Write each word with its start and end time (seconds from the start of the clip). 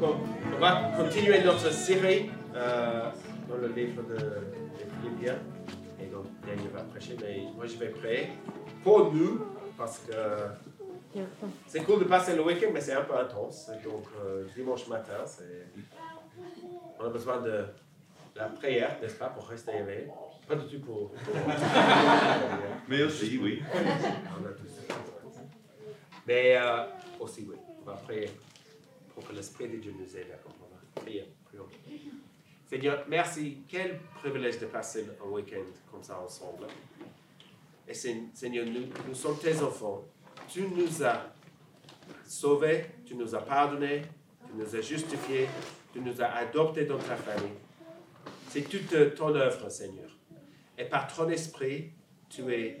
Donc 0.00 0.16
on, 0.54 0.58
va 0.58 0.92
continuer 0.96 1.42
notre 1.44 1.70
série 1.70 2.30
euh, 2.54 3.10
dans 3.46 3.56
le 3.56 3.68
livre 3.68 4.02
de, 4.02 4.14
de 4.14 5.02
Philippiens. 5.02 5.38
Et 6.00 6.06
donc 6.06 6.24
Daniel 6.46 6.70
va 6.72 6.82
prêcher, 6.84 7.16
mais 7.20 7.42
moi 7.54 7.66
je 7.66 7.76
vais 7.76 7.88
prier 7.88 8.28
pour 8.82 9.12
nous 9.12 9.40
parce 9.76 9.98
que 9.98 10.14
c'est 11.66 11.82
cool 11.82 11.98
de 12.00 12.04
passer 12.04 12.34
le 12.34 12.42
week-end, 12.42 12.68
mais 12.72 12.80
c'est 12.80 12.94
un 12.94 13.02
peu 13.02 13.14
intense. 13.14 13.70
Donc 13.84 14.04
euh, 14.24 14.46
dimanche 14.56 14.86
matin, 14.88 15.24
on 16.98 17.04
a 17.04 17.08
besoin 17.10 17.40
de 17.40 17.66
la 18.36 18.44
prière, 18.46 18.96
n'est-ce 19.02 19.16
pas, 19.16 19.28
pour 19.28 19.46
rester 19.48 19.72
éveillé. 19.76 20.06
Pas 20.48 20.54
du 20.56 20.78
tout 20.78 20.84
pour. 20.84 21.12
mais 22.88 23.02
aussi, 23.02 23.38
oui. 23.42 23.62
on 23.74 24.46
a 24.46 24.52
tous. 24.52 24.94
Mais 26.26 26.56
euh, 26.56 26.84
aussi, 27.20 27.46
oui. 27.48 27.56
On 27.82 27.90
va 27.90 27.96
prier 27.96 28.30
que 29.20 29.32
l'Esprit 29.32 29.68
de 29.68 29.76
Dieu 29.76 29.94
nous 29.98 30.16
aide 30.16 30.30
à 30.32 30.36
comprendre. 30.36 30.76
Priez, 30.94 31.24
prions. 31.44 31.66
Seigneur, 32.66 33.04
merci. 33.08 33.62
Quel 33.66 33.98
privilège 34.14 34.58
de 34.58 34.66
passer 34.66 35.06
un 35.24 35.28
week-end 35.28 35.64
comme 35.90 36.02
ça 36.02 36.20
ensemble. 36.20 36.66
Et 37.88 37.94
Seigneur, 37.94 38.66
nous, 38.66 38.86
nous 39.08 39.14
sommes 39.14 39.38
tes 39.38 39.60
enfants. 39.60 40.04
Tu 40.48 40.62
nous 40.62 41.02
as 41.02 41.32
sauvés, 42.24 42.86
tu 43.04 43.16
nous 43.16 43.34
as 43.34 43.40
pardonnés, 43.40 44.02
tu 44.46 44.56
nous 44.56 44.76
as 44.76 44.80
justifiés, 44.80 45.48
tu 45.92 46.00
nous 46.00 46.22
as 46.22 46.28
adoptés 46.28 46.84
dans 46.84 46.98
ta 46.98 47.16
famille. 47.16 47.56
C'est 48.48 48.62
toute 48.62 49.14
ton 49.16 49.34
œuvre, 49.34 49.68
Seigneur. 49.68 50.10
Et 50.78 50.84
par 50.84 51.12
ton 51.12 51.28
esprit, 51.28 51.92
tu 52.28 52.52
es 52.52 52.80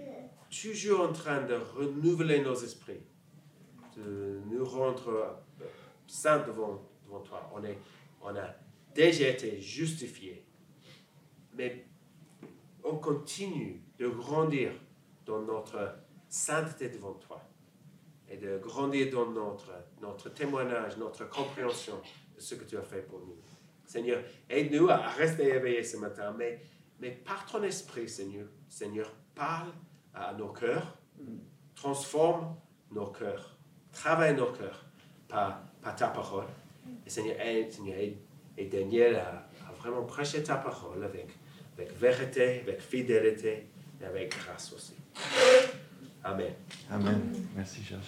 toujours 0.50 1.08
en 1.08 1.12
train 1.12 1.42
de 1.42 1.54
renouveler 1.54 2.40
nos 2.40 2.54
esprits, 2.54 3.02
de 3.96 4.40
nous 4.50 4.64
rendre 4.64 5.42
saints 6.10 6.44
devant, 6.46 6.82
devant 7.04 7.20
toi. 7.20 7.48
On, 7.54 7.62
est, 7.64 7.78
on 8.20 8.34
a 8.34 8.54
déjà 8.94 9.28
été 9.28 9.60
justifiés, 9.60 10.44
mais 11.54 11.86
on 12.82 12.96
continue 12.96 13.82
de 13.98 14.08
grandir 14.08 14.72
dans 15.24 15.40
notre 15.42 15.96
sainteté 16.28 16.88
devant 16.88 17.14
toi 17.14 17.40
et 18.28 18.36
de 18.36 18.58
grandir 18.58 19.10
dans 19.10 19.30
notre, 19.30 19.72
notre 20.00 20.30
témoignage, 20.30 20.96
notre 20.96 21.28
compréhension 21.28 22.00
de 22.34 22.40
ce 22.40 22.54
que 22.54 22.64
tu 22.64 22.76
as 22.76 22.82
fait 22.82 23.02
pour 23.02 23.20
nous. 23.20 23.36
Seigneur, 23.84 24.22
aide-nous 24.48 24.88
à 24.88 24.96
rester 24.96 25.48
éveillés 25.48 25.82
ce 25.82 25.96
matin, 25.96 26.34
mais, 26.36 26.60
mais 27.00 27.10
par 27.10 27.44
ton 27.46 27.62
esprit, 27.62 28.08
Seigneur, 28.08 28.46
Seigneur, 28.68 29.12
parle 29.34 29.72
à 30.14 30.32
nos 30.32 30.52
cœurs, 30.52 30.96
transforme 31.74 32.56
nos 32.92 33.08
cœurs, 33.08 33.58
travaille 33.92 34.36
nos 34.36 34.52
cœurs 34.52 34.89
par, 35.30 35.60
par 35.82 35.96
ta 35.96 36.08
parole. 36.08 36.44
Et 37.06 37.10
Seigneur, 37.10 37.36
aide, 37.40 37.72
Seigneur, 37.72 37.96
et 38.58 38.64
Daniel 38.64 39.16
à, 39.16 39.46
vraiment 39.80 40.02
prêcher 40.02 40.42
ta 40.42 40.56
parole 40.56 41.02
avec, 41.02 41.28
avec 41.78 41.98
vérité, 41.98 42.60
avec 42.66 42.80
fidélité 42.82 43.66
et 44.00 44.04
avec 44.04 44.36
grâce 44.36 44.72
aussi. 44.74 44.94
Amen. 46.22 46.52
Amen. 46.90 47.20
Merci, 47.56 47.80
Georges. 47.82 48.02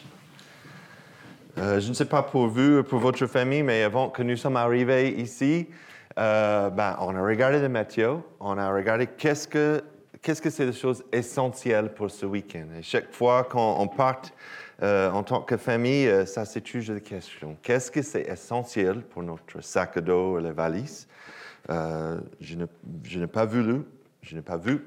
Euh, 1.58 1.80
je 1.80 1.88
ne 1.88 1.94
sais 1.94 2.04
pas 2.04 2.22
pour 2.22 2.48
vous, 2.48 2.82
pour 2.82 2.98
votre 2.98 3.26
famille, 3.26 3.62
mais 3.62 3.82
avant 3.82 4.10
que 4.10 4.22
nous 4.22 4.36
sommes 4.36 4.56
arrivés 4.56 5.10
ici, 5.20 5.66
euh, 6.18 6.70
ben, 6.70 6.96
on 7.00 7.14
a 7.14 7.22
regardé 7.22 7.60
le 7.60 7.68
Matthieu, 7.68 8.16
on 8.40 8.58
a 8.58 8.72
regardé 8.72 9.06
qu'est-ce 9.06 9.48
que 9.48 9.82
qu'est-ce 10.22 10.40
que 10.40 10.50
c'est 10.50 10.66
des 10.66 10.72
choses 10.72 11.02
essentielles 11.12 11.92
pour 11.92 12.10
ce 12.10 12.24
week-end. 12.24 12.66
Et 12.78 12.82
chaque 12.82 13.12
fois 13.12 13.44
qu'on 13.44 13.88
part 13.88 14.22
euh, 14.82 15.10
en 15.10 15.22
tant 15.22 15.42
que 15.42 15.56
famille, 15.56 16.10
ça 16.26 16.44
c'est 16.44 16.60
toujours 16.60 16.94
la 16.94 17.00
question. 17.00 17.56
Qu'est-ce 17.62 17.90
que 17.90 18.02
c'est 18.02 18.22
essentiel 18.22 19.02
pour 19.02 19.22
notre 19.22 19.60
sac 19.60 19.96
à 19.96 20.00
dos 20.00 20.38
et 20.38 20.42
les 20.42 20.52
valises? 20.52 21.08
Je 21.68 22.56
n'ai 23.18 23.26
pas 23.26 23.44
voulu, 23.44 23.82
je 24.22 24.36
n'ai 24.36 24.42
pas 24.42 24.56
vu, 24.56 24.84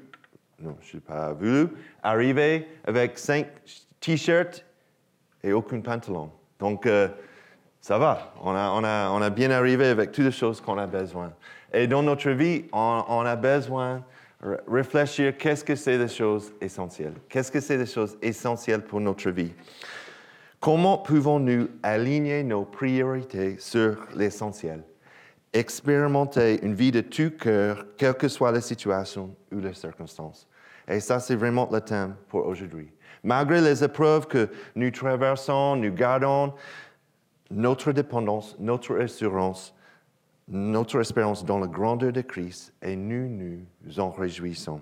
non, 0.60 0.76
je 0.80 0.96
n'ai 0.96 1.00
pas 1.00 1.32
voulu 1.32 1.68
arriver 2.02 2.68
avec 2.84 3.18
cinq 3.18 3.46
t-shirts 4.00 4.64
et 5.42 5.52
aucun 5.52 5.80
pantalon. 5.80 6.30
Donc, 6.58 6.86
euh, 6.86 7.08
ça 7.80 7.98
va. 7.98 8.32
On 8.42 8.54
a, 8.54 9.30
bien 9.30 9.50
arrivé 9.50 9.86
avec 9.86 10.12
toutes 10.12 10.24
les 10.24 10.32
choses 10.32 10.60
qu'on 10.60 10.78
a 10.78 10.86
besoin. 10.86 11.32
Et 11.72 11.86
dans 11.86 12.02
notre 12.02 12.30
vie, 12.30 12.64
on, 12.72 13.20
a 13.26 13.36
besoin 13.36 14.02
réfléchir 14.40 15.36
qu'est-ce 15.36 15.64
que 15.64 15.74
c'est 15.74 15.98
des 15.98 16.08
choses 16.08 16.52
essentielles? 16.60 17.14
Qu'est-ce 17.28 17.50
que 17.50 17.60
c'est 17.60 17.78
des 17.78 17.86
choses 17.86 18.16
essentielles 18.20 18.82
pour 18.82 19.00
notre 19.00 19.30
vie? 19.30 19.52
Comment 20.60 20.98
pouvons-nous 20.98 21.68
aligner 21.82 22.42
nos 22.42 22.64
priorités 22.64 23.56
sur 23.58 23.96
l'essentiel? 24.14 24.82
Expérimenter 25.52 26.64
une 26.64 26.74
vie 26.74 26.90
de 26.90 27.00
tout 27.00 27.30
cœur, 27.30 27.86
quelle 27.96 28.14
que 28.14 28.28
soit 28.28 28.52
la 28.52 28.60
situation 28.60 29.34
ou 29.52 29.60
les 29.60 29.74
circonstances. 29.74 30.46
Et 30.88 31.00
ça, 31.00 31.18
c'est 31.20 31.36
vraiment 31.36 31.68
le 31.72 31.80
thème 31.80 32.16
pour 32.28 32.46
aujourd'hui. 32.46 32.90
Malgré 33.22 33.60
les 33.60 33.82
épreuves 33.82 34.26
que 34.26 34.48
nous 34.74 34.90
traversons, 34.90 35.76
nous 35.76 35.92
gardons 35.92 36.54
notre 37.50 37.92
dépendance, 37.92 38.56
notre 38.58 39.00
assurance, 39.00 39.74
notre 40.48 41.00
espérance 41.00 41.44
dans 41.44 41.58
la 41.58 41.66
grandeur 41.66 42.12
de 42.12 42.20
Christ 42.20 42.72
et 42.82 42.96
nous 42.96 43.28
nous 43.28 44.00
en 44.00 44.10
réjouissons. 44.10 44.80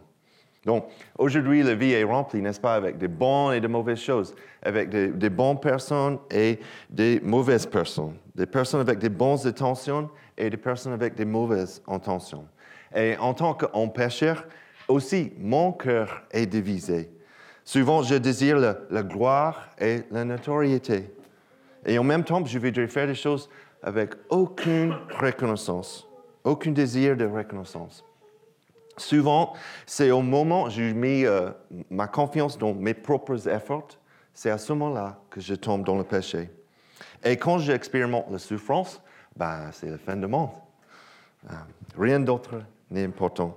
Donc, 0.64 0.86
aujourd'hui, 1.18 1.62
la 1.62 1.74
vie 1.74 1.92
est 1.92 2.04
remplie, 2.04 2.40
n'est-ce 2.40 2.60
pas, 2.60 2.74
avec 2.74 2.96
des 2.96 3.08
bonnes 3.08 3.52
et 3.52 3.60
de 3.60 3.68
mauvaises 3.68 3.98
choses, 3.98 4.34
avec 4.62 4.88
des, 4.88 5.30
bonnes 5.30 5.60
personnes 5.60 6.18
et 6.30 6.58
des 6.88 7.20
mauvaises 7.22 7.66
personnes, 7.66 8.14
des 8.34 8.46
personnes 8.46 8.80
avec 8.80 8.98
des 8.98 9.10
bonnes 9.10 9.46
intentions 9.46 10.08
et 10.38 10.48
des 10.48 10.56
personnes 10.56 10.94
avec 10.94 11.14
des 11.14 11.26
mauvaises 11.26 11.82
intentions. 11.86 12.46
Et 12.94 13.16
en 13.18 13.34
tant 13.34 13.54
qu'homme 13.54 13.92
pécheur, 13.92 14.46
aussi, 14.88 15.32
mon 15.38 15.72
cœur 15.72 16.22
est 16.30 16.46
divisé. 16.46 17.10
Souvent, 17.64 18.02
je 18.02 18.14
désire 18.14 18.58
la, 18.58 19.02
gloire 19.02 19.68
et 19.78 20.02
la 20.10 20.24
notoriété. 20.24 21.10
Et 21.86 21.98
en 21.98 22.04
même 22.04 22.24
temps, 22.24 22.44
je 22.44 22.58
voudrais 22.58 22.88
faire 22.88 23.06
des 23.06 23.14
choses 23.14 23.48
avec 23.84 24.14
aucune 24.30 24.96
reconnaissance, 25.20 26.08
aucun 26.42 26.72
désir 26.72 27.16
de 27.16 27.26
reconnaissance. 27.26 28.02
Souvent, 28.96 29.52
c'est 29.86 30.10
au 30.10 30.22
moment 30.22 30.64
où 30.64 30.70
je 30.70 30.82
mets 30.94 31.26
euh, 31.26 31.50
ma 31.90 32.06
confiance 32.06 32.56
dans 32.56 32.72
mes 32.72 32.94
propres 32.94 33.46
efforts, 33.48 33.88
c'est 34.32 34.50
à 34.50 34.58
ce 34.58 34.72
moment-là 34.72 35.18
que 35.30 35.40
je 35.40 35.54
tombe 35.54 35.84
dans 35.84 35.96
le 35.96 36.04
péché. 36.04 36.48
Et 37.22 37.36
quand 37.36 37.58
j'expérimente 37.58 38.26
la 38.30 38.38
souffrance, 38.38 39.02
ben, 39.36 39.70
c'est 39.72 39.90
la 39.90 39.98
fin 39.98 40.16
du 40.16 40.26
monde. 40.26 40.50
Euh, 41.50 41.54
rien 41.98 42.20
d'autre 42.20 42.62
n'est 42.90 43.04
important. 43.04 43.56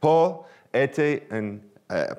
Paul 0.00 0.38
était 0.72 1.28
euh, 1.32 1.56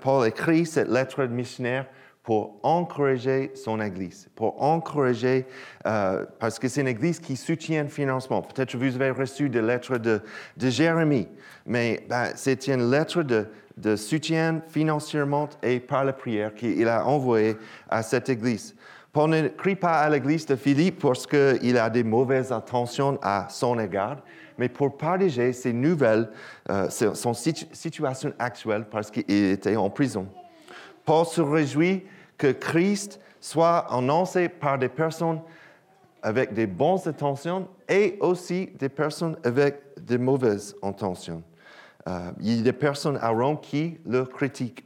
Paul 0.01 0.27
écrit 0.27 0.65
cette 0.65 0.87
lettre 0.87 1.25
de 1.25 1.33
missionnaire 1.33 1.87
pour 2.27 2.59
encourager 2.61 3.51
son 3.55 3.79
Église, 3.79 4.27
pour 4.35 4.61
encourager, 4.61 5.45
euh, 5.85 6.25
parce 6.39 6.59
que 6.59 6.67
c'est 6.67 6.81
une 6.81 6.89
Église 6.89 7.21
qui 7.21 7.37
soutient 7.37 7.83
le 7.83 7.87
financement. 7.87 8.41
Peut-être 8.41 8.75
vous 8.75 8.95
avez 8.95 9.11
reçu 9.11 9.47
des 9.47 9.61
lettres 9.61 9.97
de, 9.97 10.19
de 10.57 10.69
Jérémie, 10.69 11.29
mais 11.65 12.05
ben, 12.09 12.33
c'est 12.35 12.67
une 12.67 12.91
lettre 12.91 13.23
de, 13.23 13.95
soutien 13.95 14.61
financièrement 14.67 15.47
et 15.63 15.79
par 15.79 16.03
la 16.03 16.11
prière 16.11 16.53
qu'il 16.53 16.89
a 16.89 17.05
envoyée 17.05 17.55
à 17.87 18.03
cette 18.03 18.27
Église. 18.27 18.75
Paul 19.13 19.29
n'écrit 19.29 19.77
pas 19.77 20.01
à 20.01 20.09
l'Église 20.09 20.45
de 20.47 20.57
Philippe 20.57 20.99
parce 20.99 21.25
qu'il 21.25 21.77
a 21.77 21.89
des 21.89 22.03
mauvaises 22.03 22.51
intentions 22.51 23.17
à 23.21 23.47
son 23.49 23.79
égard, 23.79 24.17
mais 24.57 24.67
pour 24.67 24.97
partager 24.97 25.53
ses 25.53 25.71
nouvelles, 25.71 26.29
euh, 26.69 26.89
son 26.89 27.33
situation 27.33 28.33
actuelle 28.37 28.83
parce 28.91 29.09
qu'il 29.11 29.31
était 29.31 29.77
en 29.77 29.89
prison. 29.89 30.27
Paul 31.05 31.25
se 31.25 31.39
réjouit 31.39 32.03
que 32.37 32.51
Christ 32.51 33.19
soit 33.39 33.91
annoncé 33.93 34.49
par 34.49 34.77
des 34.77 34.89
personnes 34.89 35.41
avec 36.21 36.53
des 36.53 36.67
bonnes 36.67 36.99
intentions 37.05 37.67
et 37.87 38.17
aussi 38.19 38.67
des 38.77 38.89
personnes 38.89 39.37
avec 39.43 39.81
des 39.99 40.17
mauvaises 40.17 40.75
intentions. 40.81 41.43
Euh, 42.07 42.31
il 42.41 42.57
y 42.57 42.59
a 42.59 42.63
des 42.63 42.73
personnes 42.73 43.17
à 43.21 43.29
Rome 43.29 43.59
qui 43.59 43.97
le 44.05 44.25
critiquent. 44.25 44.83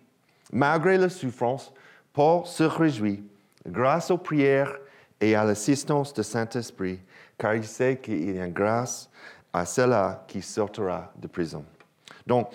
Malgré 0.52 0.98
la 0.98 1.10
souffrance, 1.10 1.74
Paul 2.14 2.46
se 2.46 2.64
réjouit 2.64 3.24
grâce 3.68 4.12
aux 4.12 4.18
prières 4.18 4.78
et 5.20 5.36
à 5.36 5.44
l'assistance 5.44 6.14
du 6.14 6.24
Saint-Esprit, 6.24 7.00
car 7.38 7.56
il 7.56 7.64
sait 7.64 7.98
qu'il 7.98 8.36
y 8.36 8.40
a 8.40 8.46
une 8.46 8.54
grâce 8.54 9.10
à 9.54 9.66
cela 9.66 10.24
qui 10.28 10.42
sortira 10.42 11.12
de 11.16 11.28
prison. 11.28 11.64
Donc, 12.26 12.50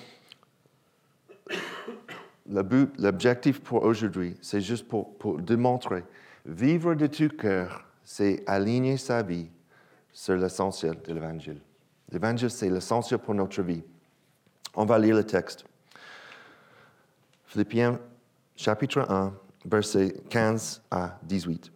l'objectif 2.48 3.60
pour 3.60 3.82
aujourd'hui, 3.84 4.36
c'est 4.40 4.60
juste 4.60 4.88
pour, 4.88 5.16
pour, 5.18 5.40
démontrer, 5.40 6.04
vivre 6.44 6.94
de 6.94 7.06
tout 7.06 7.28
cœur, 7.36 7.84
c'est 8.04 8.42
aligner 8.46 8.96
sa 8.96 9.22
vie 9.22 9.48
sur 10.12 10.36
l'essentiel 10.36 10.96
de 11.06 11.12
l'Évangile. 11.12 11.60
L'Évangile, 12.10 12.50
c'est 12.50 12.70
l'essentiel 12.70 13.18
pour 13.18 13.34
notre 13.34 13.62
vie. 13.62 13.82
On 14.74 14.84
va 14.84 14.98
lire 14.98 15.16
le 15.16 15.24
texte. 15.24 15.64
Philippiens 17.46 17.98
chapitre 18.56 19.00
1, 19.10 19.32
versets 19.66 20.14
15 20.30 20.82
à 20.90 21.18
18. 21.22 21.72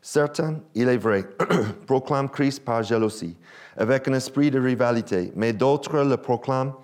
Certains, 0.00 0.60
il 0.74 0.88
est 0.88 0.98
vrai, 0.98 1.24
proclament 1.86 2.28
Christ 2.28 2.64
par 2.64 2.82
jalousie, 2.82 3.36
avec 3.76 4.06
un 4.08 4.12
esprit 4.12 4.50
de 4.50 4.60
rivalité, 4.60 5.32
mais 5.34 5.52
d'autres 5.52 6.02
le 6.04 6.16
proclament 6.16 6.74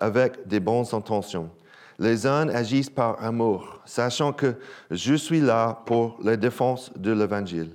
avec 0.00 0.46
des 0.46 0.60
bonnes 0.60 0.86
intentions. 0.92 1.50
Les 1.98 2.26
uns 2.26 2.48
agissent 2.48 2.90
par 2.90 3.22
amour, 3.22 3.80
sachant 3.86 4.32
que 4.32 4.54
je 4.90 5.14
suis 5.14 5.40
là 5.40 5.82
pour 5.86 6.18
la 6.22 6.36
défense 6.36 6.90
de 6.96 7.12
l'Évangile. 7.12 7.70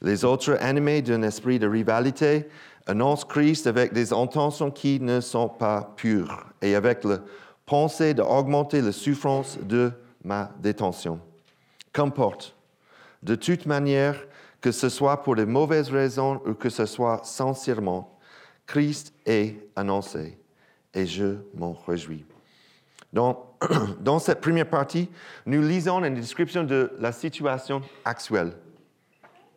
Les 0.00 0.24
autres, 0.24 0.56
animés 0.60 1.02
d'un 1.02 1.22
esprit 1.22 1.58
de 1.58 1.66
rivalité, 1.66 2.48
annoncent 2.86 3.26
Christ 3.26 3.66
avec 3.66 3.92
des 3.92 4.12
intentions 4.12 4.70
qui 4.70 4.98
ne 5.00 5.20
sont 5.20 5.48
pas 5.48 5.92
pures 5.96 6.46
et 6.60 6.74
avec 6.74 7.04
la 7.04 7.18
pensée 7.66 8.14
d'augmenter 8.14 8.80
la 8.80 8.92
souffrance 8.92 9.58
de 9.62 9.92
ma 10.24 10.50
détention. 10.60 11.20
Qu'importe, 11.92 12.56
de 13.22 13.34
toute 13.34 13.66
manière, 13.66 14.16
que 14.60 14.72
ce 14.72 14.88
soit 14.88 15.22
pour 15.22 15.36
de 15.36 15.44
mauvaises 15.44 15.90
raisons 15.90 16.40
ou 16.46 16.54
que 16.54 16.70
ce 16.70 16.86
soit 16.86 17.20
sincèrement, 17.24 18.18
Christ 18.66 19.12
est 19.26 19.56
annoncé 19.76 20.38
et 20.94 21.06
je 21.06 21.36
m'en 21.54 21.72
réjouis. 21.86 22.24
Dans 23.12 24.18
cette 24.18 24.40
première 24.40 24.68
partie, 24.68 25.10
nous 25.46 25.60
lisons 25.60 26.02
une 26.02 26.14
description 26.14 26.64
de 26.64 26.92
la 26.98 27.12
situation 27.12 27.82
actuelle. 28.04 28.52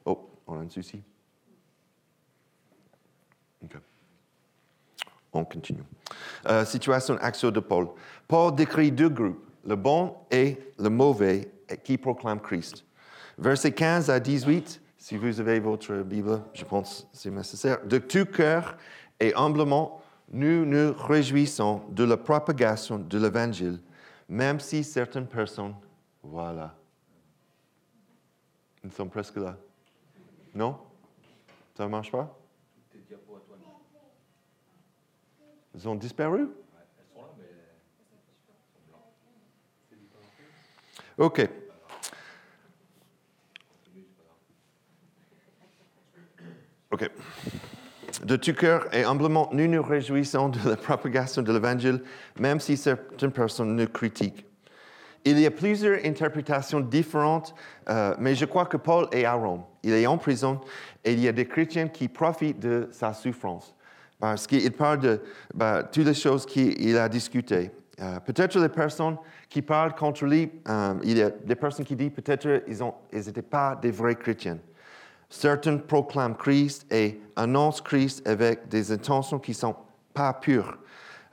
Oh, 0.04 0.30
on 0.46 0.60
a 0.60 0.64
un 0.64 0.70
souci. 0.70 1.02
On 5.34 5.44
continue. 5.44 5.84
Euh, 6.48 6.64
situation 6.64 7.18
actuelle 7.20 7.52
de 7.52 7.60
Paul. 7.60 7.90
Paul 8.26 8.56
décrit 8.56 8.90
deux 8.90 9.10
groupes, 9.10 9.46
le 9.66 9.76
bon 9.76 10.16
et 10.32 10.58
le 10.80 10.90
mauvais, 10.90 11.52
qui 11.84 11.98
proclament 11.98 12.40
Christ. 12.40 12.86
Versets 13.38 13.74
15 13.74 14.10
à 14.10 14.22
18, 14.22 14.82
si 14.98 15.18
vous 15.18 15.42
avez 15.42 15.60
votre 15.60 15.94
Bible, 16.04 16.42
je 16.54 16.64
pense 16.64 17.02
que 17.12 17.18
c'est 17.18 17.32
nécessaire. 17.32 17.86
De 17.86 17.98
tout 17.98 18.26
cœur 18.26 18.78
et 19.20 19.34
humblement, 19.36 20.02
nous 20.30 20.66
nous 20.66 20.94
réjouissons 20.94 21.84
de 21.90 22.04
la 22.04 22.18
propagation 22.18 23.00
de 23.00 23.18
l'Évangile, 23.18 23.80
même 24.28 24.60
si 24.60 24.84
certaines 24.84 25.28
personnes, 25.28 25.76
voilà, 26.24 26.76
nous 28.84 28.92
sommes 28.92 29.10
presque 29.10 29.38
là. 29.38 29.58
Non? 30.54 30.78
Ça 31.76 31.84
ne 31.84 31.90
marche 31.90 32.12
pas? 32.12 32.38
Ils 35.74 35.90
ont 35.90 35.96
disparu? 35.96 36.48
OK. 41.18 41.50
OK. 46.92 47.12
De 48.24 48.36
tout 48.36 48.54
cœur 48.54 48.88
et 48.94 49.04
humblement, 49.04 49.50
nous 49.52 49.68
nous 49.68 49.84
réjouissons 49.84 50.50
de 50.50 50.70
la 50.70 50.76
propagation 50.76 51.42
de 51.42 51.52
l'Évangile, 51.52 52.02
même 52.40 52.60
si 52.60 52.78
certaines 52.78 53.32
personnes 53.32 53.76
nous 53.76 53.88
critiquent. 53.88 54.46
Il 55.26 55.40
y 55.40 55.46
a 55.46 55.52
plusieurs 55.52 56.06
interprétations 56.06 56.80
différentes, 56.80 57.56
euh, 57.90 58.14
mais 58.20 58.36
je 58.36 58.46
crois 58.46 58.66
que 58.66 58.78
Paul 58.78 59.08
est 59.12 59.26
à 59.26 59.34
Rome. 59.34 59.64
Il 59.84 59.92
est 59.92 60.06
en 60.06 60.18
prison 60.18 60.62
et 61.04 61.14
il 61.14 61.20
y 61.20 61.28
a 61.28 61.32
des 61.32 61.48
chrétiens 61.48 61.88
qui 61.88 62.08
profitent 62.08 62.60
de 62.60 62.88
sa 62.92 63.12
souffrance 63.12 63.76
parce 64.20 64.48
qu'il 64.48 64.72
parle 64.72 65.00
de 65.00 65.22
bah, 65.54 65.84
toutes 65.84 66.06
les 66.06 66.14
choses 66.14 66.46
qu'il 66.46 66.98
a 66.98 67.10
discutées. 67.10 67.72
Euh, 68.02 68.20
peut-être 68.20 68.60
les 68.60 68.70
personnes 68.70 69.18
qui 69.50 69.62
parlent 69.62 69.96
contre 69.96 70.26
lui, 70.26 70.52
euh, 70.68 70.94
il 71.04 71.18
y 71.18 71.22
a 71.22 71.30
des 71.30 71.56
personnes 71.56 71.86
qui 71.86 71.96
disent 71.96 72.12
peut-être 72.12 72.64
ils 72.68 73.20
n'étaient 73.20 73.42
pas 73.42 73.76
des 73.82 73.92
vrais 73.92 74.16
chrétiens. 74.16 74.60
Certains 75.30 75.78
proclament 75.78 76.36
Christ 76.36 76.86
et 76.92 77.20
annoncent 77.36 77.84
Christ 77.84 78.28
avec 78.28 78.68
des 78.68 78.92
intentions 78.92 79.40
qui 79.40 79.52
ne 79.52 79.56
sont 79.56 79.76
pas 80.14 80.34
pures. 80.34 80.78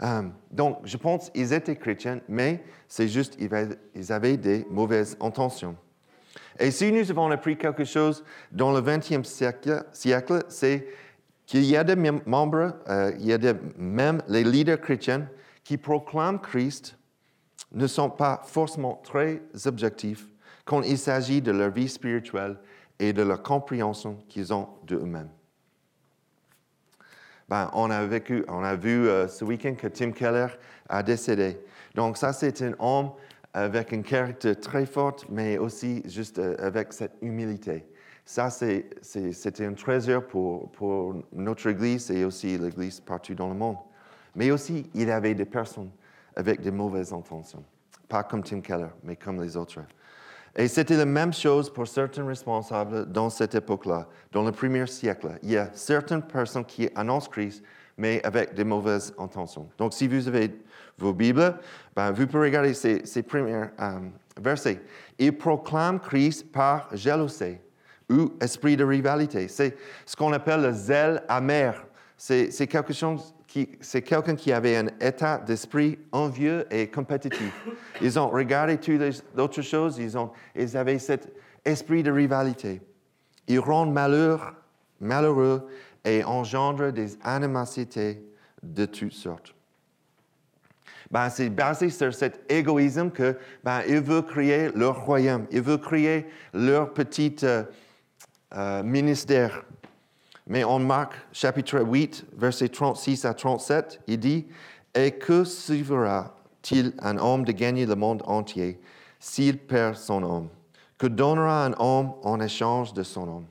Euh, 0.03 0.23
donc, 0.51 0.79
je 0.85 0.97
pense 0.97 1.31
qu'ils 1.31 1.53
étaient 1.53 1.77
chrétiens, 1.77 2.21
mais 2.29 2.65
c'est 2.89 3.09
juste 3.09 3.37
qu'ils 3.37 4.13
avaient 4.13 4.37
des 4.37 4.67
mauvaises 4.71 5.17
intentions. 5.21 5.77
Et 6.59 6.71
si 6.71 6.91
nous 6.93 7.11
avons 7.11 7.31
appris 7.31 7.57
quelque 7.57 7.85
chose 7.85 8.25
dans 8.51 8.73
le 8.73 8.81
XXe 8.81 9.29
siècle, 9.29 9.85
siècle 9.93 10.45
c'est 10.49 10.87
qu'il 11.47 11.65
y 11.65 11.77
a 11.77 11.85
des 11.85 11.97
membres, 11.97 12.75
euh, 12.89 13.13
il 13.19 13.27
y 13.27 13.33
a 13.33 13.39
des, 13.39 13.55
même 13.77 14.23
les 14.29 14.45
leaders 14.45 14.81
chrétiens 14.81 15.29
qui 15.65 15.77
proclament 15.77 16.41
Christ 16.41 16.97
ne 17.73 17.87
sont 17.87 18.11
pas 18.11 18.43
forcément 18.45 19.01
très 19.05 19.43
objectifs 19.67 20.27
quand 20.65 20.83
il 20.83 20.99
s'agit 20.99 21.41
de 21.43 21.53
leur 21.53 21.71
vie 21.71 21.89
spirituelle 21.89 22.57
et 23.03 23.13
de 23.13 23.23
la 23.23 23.37
compréhension 23.37 24.17
qu'ils 24.29 24.55
ont 24.55 24.69
d'eux-mêmes. 24.85 25.29
Ben, 27.49 27.69
on, 27.75 27.91
a 27.91 28.07
vécu, 28.07 28.45
on 28.47 28.63
a 28.63 28.77
vu 28.77 29.09
euh, 29.09 29.27
ce 29.27 29.45
week-end 29.45 29.75
que 29.75 29.89
Tim 29.89 30.13
Keller 30.13 30.47
a 30.89 31.03
décédé. 31.03 31.59
Donc 31.97 32.17
ça, 32.17 32.33
c'est 32.33 32.63
un 32.63 32.75
homme 32.79 33.11
avec 33.53 33.93
un 33.93 34.03
caractère 34.03 34.59
très 34.59 34.87
fort, 34.87 35.17
mais 35.29 35.59
aussi 35.59 36.03
juste 36.07 36.39
euh, 36.39 36.55
avec 36.61 36.93
cette 36.93 37.15
humilité. 37.21 37.85
Ça, 38.25 38.51
c'était 38.51 39.67
un 39.67 39.73
trésor 39.75 40.25
pour, 40.25 40.71
pour 40.71 41.17
notre 41.33 41.67
Église 41.67 42.09
et 42.13 42.25
aussi 42.25 42.57
l'Église 42.57 43.01
partout 43.01 43.35
dans 43.35 43.49
le 43.49 43.57
monde. 43.57 43.79
Mais 44.37 44.53
aussi, 44.53 44.89
il 44.95 45.09
y 45.09 45.11
avait 45.11 45.35
des 45.35 45.45
personnes 45.45 45.91
avec 46.37 46.61
de 46.61 46.71
mauvaises 46.71 47.13
intentions. 47.13 47.65
Pas 48.09 48.23
comme 48.23 48.45
Tim 48.45 48.61
Keller, 48.61 48.93
mais 49.03 49.17
comme 49.17 49.43
les 49.43 49.57
autres. 49.57 49.81
Et 50.57 50.69
c'était 50.69 50.97
la 50.97 51.07
même 51.07 51.33
chose 51.33 51.73
pour 51.73 51.89
certains 51.89 52.27
responsables 52.27 53.11
dans 53.11 53.31
cette 53.31 53.55
époque-là, 53.55 54.07
dans 54.33 54.43
le 54.43 54.53
premier 54.53 54.87
siècle. 54.87 55.39
Il 55.43 55.53
y 55.53 55.57
a 55.57 55.71
certaines 55.73 56.23
personnes 56.23 56.65
qui 56.65 56.89
annoncent 56.95 57.31
Christ, 57.31 57.63
mais 57.97 58.23
avec 58.23 58.55
de 58.55 58.63
mauvaises 58.63 59.15
intentions. 59.19 59.69
Donc, 59.79 59.95
si 59.95 60.07
vous 60.07 60.29
avez 60.29 60.55
vos 60.99 61.15
Bibles, 61.15 61.57
ben, 61.97 62.13
vous 62.13 62.27
pouvez 62.27 62.45
regarder 62.45 62.75
ces, 62.75 63.23
premiers 63.23 63.65
euh, 63.81 63.99
versets. 64.41 64.83
Ils 65.19 65.37
proclament 65.37 66.01
Christ 66.01 66.53
par 66.53 66.95
jalousie 66.95 67.59
ou 68.11 68.33
esprit 68.41 68.77
de 68.77 68.85
rivalité. 68.85 69.49
C'est 69.49 69.77
ce 70.05 70.15
qu'on 70.15 70.33
appelle 70.33 70.61
le 70.61 70.73
zèle 70.73 71.23
amer. 71.29 71.83
C'est 72.17 72.67
quelque 72.69 72.93
chose 72.93 73.35
c'est 73.81 74.03
quelqu'un 74.03 74.35
qui 74.35 74.53
avait 74.53 74.77
un 74.77 74.89
état 75.01 75.39
d'esprit 75.39 75.99
envieux 76.13 76.67
et 76.71 76.89
compétitif. 76.89 77.53
Ils 78.01 78.19
ont 78.19 78.29
regardé 78.29 78.79
toutes 78.79 79.01
les 79.01 79.23
autres 79.39 79.63
choses, 79.63 79.99
ils, 79.99 80.17
ont, 80.17 80.31
ils 80.55 80.77
avaient 80.77 80.99
cet 80.99 81.33
esprit 81.65 82.03
de 82.03 82.11
rivalité. 82.11 82.81
Ils 83.49 83.61
rendent 83.61 83.93
malheureux, 83.93 84.41
malheureux 85.01 85.69
et 86.05 86.25
engendrent 86.25 86.93
des 86.93 87.19
animosités 87.23 88.25
de 88.63 88.87
toutes 88.87 89.13
sortes. 89.13 89.55
Ben, 91.11 91.29
c'est 91.29 91.51
basé 91.51 91.91
sur 91.91 92.15
cet 92.15 92.51
égoïsme 92.51 93.11
que 93.11 93.37
ben, 93.63 93.83
ils 93.87 94.01
veulent 94.01 94.25
créer 94.25 94.71
leur 94.75 95.05
royaume, 95.05 95.47
ils 95.51 95.61
veulent 95.61 95.81
créer 95.81 96.27
leur 96.55 96.95
petit 96.95 97.37
euh, 97.43 97.65
euh, 98.55 98.83
ministère. 98.83 99.65
Mais 100.53 100.65
en 100.65 100.81
Marc 100.81 101.15
chapitre 101.33 101.81
8, 101.81 102.27
versets 102.37 102.69
36 102.69 103.25
à 103.25 103.33
37, 103.33 104.01
il 104.07 104.21
dit, 104.21 104.47
Et 104.95 105.13
que 105.13 105.45
suivra-t-il 105.45 106.93
un 106.99 107.17
homme 107.17 107.47
de 107.47 107.53
gagner 107.53 107.87
le 107.87 107.95
monde 107.95 108.23
entier 108.27 108.79
s'il 109.19 109.57
perd 109.57 109.97
son 109.97 110.23
homme? 110.23 110.49
Que 110.99 111.07
donnera 111.07 111.65
un 111.65 111.73
homme 111.79 112.13
en 112.23 112.39
échange 112.39 112.93
de 112.93 113.03
son 113.03 113.23
homme? 113.29 113.47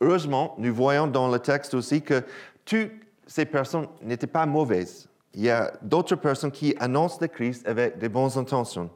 Heureusement, 0.00 0.56
nous 0.58 0.74
voyons 0.74 1.06
dans 1.06 1.28
le 1.28 1.38
texte 1.38 1.72
aussi 1.74 2.02
que 2.02 2.24
toutes 2.64 2.90
ces 3.28 3.44
personnes 3.44 3.86
n'étaient 4.02 4.26
pas 4.26 4.46
mauvaises. 4.46 5.08
Il 5.34 5.42
y 5.42 5.50
a 5.50 5.72
d'autres 5.82 6.16
personnes 6.16 6.50
qui 6.50 6.74
annoncent 6.80 7.18
le 7.20 7.28
Christ 7.28 7.64
avec 7.68 7.96
de 7.96 8.08
bonnes 8.08 8.36
intentions. 8.36 8.90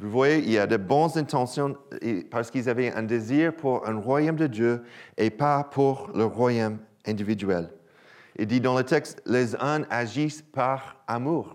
Vous 0.00 0.10
voyez, 0.10 0.38
il 0.38 0.50
y 0.50 0.58
a 0.58 0.66
de 0.66 0.78
bonnes 0.78 1.10
intentions 1.16 1.76
parce 2.30 2.50
qu'ils 2.50 2.70
avaient 2.70 2.90
un 2.90 3.02
désir 3.02 3.54
pour 3.54 3.86
un 3.86 4.00
royaume 4.00 4.36
de 4.36 4.46
Dieu 4.46 4.82
et 5.18 5.28
pas 5.28 5.62
pour 5.62 6.10
le 6.14 6.24
royaume 6.24 6.78
individuel. 7.06 7.70
Il 8.36 8.46
dit 8.46 8.62
dans 8.62 8.78
le 8.78 8.82
texte, 8.82 9.20
les 9.26 9.54
uns 9.56 9.82
agissent 9.90 10.40
par 10.40 10.96
amour. 11.06 11.54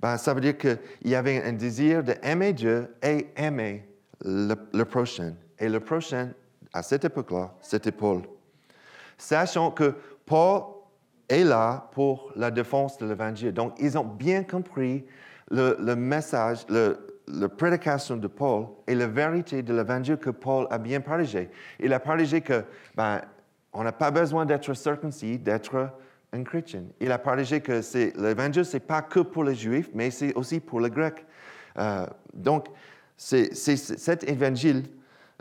Ben, 0.00 0.16
ça 0.16 0.32
veut 0.32 0.40
dire 0.40 0.56
qu'il 0.56 0.78
y 1.04 1.14
avait 1.14 1.44
un 1.44 1.52
désir 1.52 2.02
d'aimer 2.02 2.54
Dieu 2.54 2.88
et 3.02 3.26
aimer 3.36 3.86
le, 4.24 4.84
prochain. 4.84 5.34
Et 5.58 5.68
le 5.68 5.80
prochain, 5.80 6.30
à 6.72 6.82
cette 6.82 7.04
époque-là, 7.04 7.52
c'était 7.60 7.92
Paul. 7.92 8.22
Sachant 9.18 9.70
que 9.70 9.94
Paul 10.24 10.62
est 11.28 11.44
là 11.44 11.90
pour 11.92 12.32
la 12.36 12.50
défense 12.50 12.96
de 12.96 13.04
l'Évangile. 13.04 13.52
Donc, 13.52 13.74
ils 13.78 13.98
ont 13.98 14.04
bien 14.04 14.44
compris 14.44 15.04
le, 15.50 15.76
le 15.78 15.94
message, 15.94 16.64
la 17.28 17.48
prédication 17.48 18.16
de 18.16 18.26
Paul 18.26 18.66
et 18.86 18.94
la 18.94 19.06
vérité 19.06 19.62
de 19.62 19.74
l'évangile 19.74 20.16
que 20.16 20.30
Paul 20.30 20.66
a 20.70 20.78
bien 20.78 21.00
partagé. 21.00 21.50
Il 21.80 21.92
a 21.92 22.00
partagé 22.00 22.40
que 22.40 22.64
ben, 22.94 23.20
on 23.72 23.84
n'a 23.84 23.92
pas 23.92 24.10
besoin 24.10 24.44
d'être 24.44 24.74
circoncis, 24.74 25.38
d'être 25.38 25.90
un 26.32 26.42
chrétien. 26.44 26.84
Il 27.00 27.12
a 27.12 27.18
partagé 27.18 27.60
que 27.60 27.80
l'évangile, 28.20 28.64
ce 28.64 28.76
n'est 28.76 28.80
pas 28.80 29.02
que 29.02 29.20
pour 29.20 29.44
les 29.44 29.54
juifs, 29.54 29.90
mais 29.94 30.10
c'est 30.10 30.34
aussi 30.34 30.60
pour 30.60 30.80
les 30.80 30.90
grecs. 30.90 31.24
Euh, 31.78 32.06
donc, 32.34 32.68
c'est 33.16 33.54
cet 33.54 34.28
évangile 34.28 34.84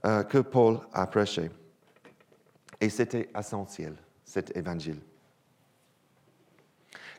euh, 0.06 0.24
que 0.24 0.38
Paul 0.38 0.80
a 0.94 1.08
prêché. 1.08 1.50
Et 2.80 2.90
c'était 2.90 3.30
essentiel, 3.38 3.96
cet 4.24 4.56
évangile. 4.56 5.00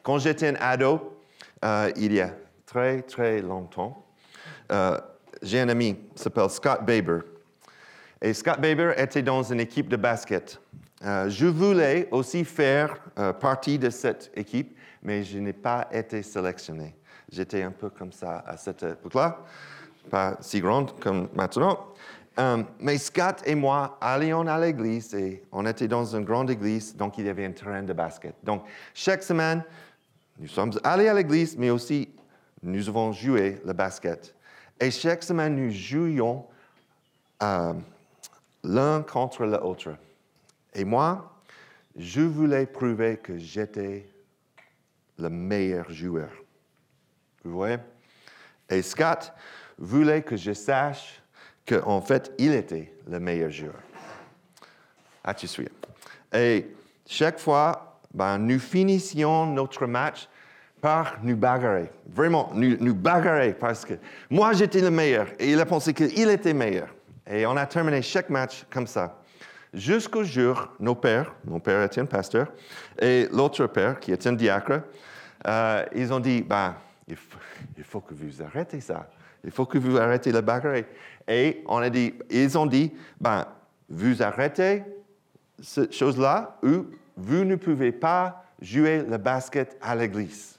Quand 0.02 0.18
j'étais 0.18 0.48
un 0.48 0.56
ado, 0.60 1.20
euh, 1.64 1.90
il 1.96 2.12
y 2.12 2.20
a 2.20 2.34
très, 2.66 3.02
très 3.02 3.40
longtemps, 3.40 4.04
euh, 4.72 4.98
j'ai 5.42 5.60
un 5.60 5.68
ami 5.68 5.96
qui 6.14 6.22
s'appelle 6.22 6.48
Scott 6.48 6.84
Baber. 6.84 7.20
Et 8.22 8.32
Scott 8.32 8.60
Baber 8.60 8.94
était 8.96 9.22
dans 9.22 9.42
une 9.42 9.60
équipe 9.60 9.88
de 9.88 9.96
basket. 9.96 10.58
Euh, 11.04 11.28
je 11.28 11.46
voulais 11.46 12.08
aussi 12.10 12.44
faire 12.44 12.96
euh, 13.18 13.32
partie 13.32 13.78
de 13.78 13.90
cette 13.90 14.30
équipe, 14.34 14.76
mais 15.02 15.24
je 15.24 15.38
n'ai 15.38 15.52
pas 15.52 15.88
été 15.92 16.22
sélectionné. 16.22 16.94
J'étais 17.30 17.62
un 17.62 17.72
peu 17.72 17.90
comme 17.90 18.12
ça 18.12 18.44
à 18.46 18.56
cette 18.56 18.82
époque-là, 18.82 19.38
pas 20.10 20.36
si 20.40 20.60
grande 20.60 20.98
comme 21.00 21.28
maintenant. 21.34 21.88
Mais 22.80 22.96
Scott 22.96 23.42
et 23.44 23.54
moi 23.54 23.98
allions 24.00 24.46
à 24.46 24.58
l'église 24.58 25.14
et 25.14 25.42
on 25.52 25.66
était 25.66 25.88
dans 25.88 26.16
une 26.16 26.24
grande 26.24 26.50
église, 26.50 26.96
donc 26.96 27.18
il 27.18 27.26
y 27.26 27.28
avait 27.28 27.44
un 27.44 27.52
terrain 27.52 27.82
de 27.82 27.92
basket. 27.92 28.34
Donc 28.42 28.64
chaque 28.94 29.22
semaine, 29.22 29.62
nous 30.38 30.48
sommes 30.48 30.72
allés 30.82 31.08
à 31.08 31.14
l'église, 31.14 31.58
mais 31.58 31.68
aussi 31.68 32.08
nous 32.62 32.88
avons 32.88 33.12
joué 33.12 33.60
le 33.64 33.72
basket. 33.72 34.34
Et 34.80 34.90
chaque 34.90 35.22
semaine, 35.22 35.56
nous 35.56 35.70
jouions 35.70 36.46
euh, 37.42 37.72
l'un 38.64 39.02
contre 39.02 39.44
l'autre. 39.44 39.94
Et 40.74 40.84
moi, 40.84 41.32
je 41.96 42.20
voulais 42.20 42.66
prouver 42.66 43.18
que 43.18 43.38
j'étais 43.38 44.08
le 45.18 45.28
meilleur 45.28 45.90
joueur. 45.90 46.30
Vous 47.44 47.52
voyez? 47.52 47.78
Et 48.68 48.82
Scott 48.82 49.32
voulait 49.78 50.22
que 50.22 50.36
je 50.36 50.52
sache 50.52 51.22
qu'en 51.66 52.00
fait, 52.00 52.32
il 52.38 52.52
était 52.52 52.94
le 53.06 53.20
meilleur 53.20 53.50
joueur. 53.50 53.80
Ah, 55.24 55.34
tu 55.34 55.46
suis. 55.46 55.68
Et 56.32 56.74
chaque 57.06 57.38
fois, 57.38 58.00
ben, 58.12 58.38
nous 58.38 58.58
finissions 58.58 59.46
notre 59.46 59.86
match 59.86 60.28
par 60.82 61.18
nous 61.22 61.36
bagarrer. 61.36 61.90
Vraiment, 62.06 62.50
nous, 62.54 62.94
bagarrer 62.94 63.54
parce 63.54 63.84
que 63.84 63.94
moi, 64.28 64.52
j'étais 64.52 64.80
le 64.80 64.90
meilleur 64.90 65.28
et 65.38 65.52
il 65.52 65.60
a 65.60 65.64
pensé 65.64 65.94
qu'il 65.94 66.28
était 66.28 66.52
meilleur. 66.52 66.88
Et 67.24 67.46
on 67.46 67.56
a 67.56 67.64
terminé 67.66 68.02
chaque 68.02 68.28
match 68.28 68.66
comme 68.68 68.88
ça. 68.88 69.16
Jusqu'au 69.72 70.24
jour, 70.24 70.68
nos 70.80 70.96
pères, 70.96 71.32
mon 71.44 71.60
père 71.60 71.84
était 71.84 72.00
un 72.00 72.06
pasteur, 72.06 72.48
et 73.00 73.28
l'autre 73.32 73.66
père, 73.68 74.00
qui 74.00 74.12
est 74.12 74.26
un 74.26 74.32
diacre, 74.32 74.82
euh, 75.46 75.84
ils 75.94 76.12
ont 76.12 76.20
dit, 76.20 76.42
ben, 76.42 76.74
il, 77.06 77.16
faut, 77.16 77.38
il 77.78 77.84
faut 77.84 78.00
que 78.00 78.12
vous 78.12 78.42
arrêtez 78.42 78.80
ça. 78.80 79.08
Il 79.44 79.52
faut 79.52 79.64
que 79.64 79.78
vous 79.78 79.96
arrêtez 79.96 80.32
le 80.32 80.40
bagarre. 80.40 80.82
Et 81.28 81.62
on 81.66 81.78
a 81.78 81.88
dit, 81.88 82.12
ils 82.28 82.58
ont 82.58 82.66
dit, 82.66 82.92
ben, 83.20 83.46
vous 83.88 84.20
arrêtez 84.20 84.82
cette 85.62 85.94
chose-là 85.94 86.58
ou 86.62 86.86
vous 87.16 87.44
ne 87.44 87.54
pouvez 87.54 87.92
pas 87.92 88.44
jouer 88.60 89.04
le 89.08 89.16
basket 89.16 89.78
à 89.80 89.94
l'église. 89.94 90.58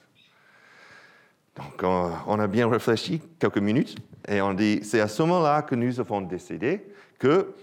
Donc, 1.56 1.82
on, 1.82 2.10
on 2.26 2.40
a 2.40 2.46
bien 2.46 2.68
réfléchi 2.68 3.22
quelques 3.38 3.58
minutes 3.58 3.96
et 4.26 4.40
on 4.40 4.54
dit, 4.54 4.80
c'est 4.82 5.00
à 5.00 5.08
ce 5.08 5.22
moment-là 5.22 5.62
que 5.62 5.74
nous 5.74 6.00
avons 6.00 6.20
décidé 6.20 6.84
que 7.18 7.54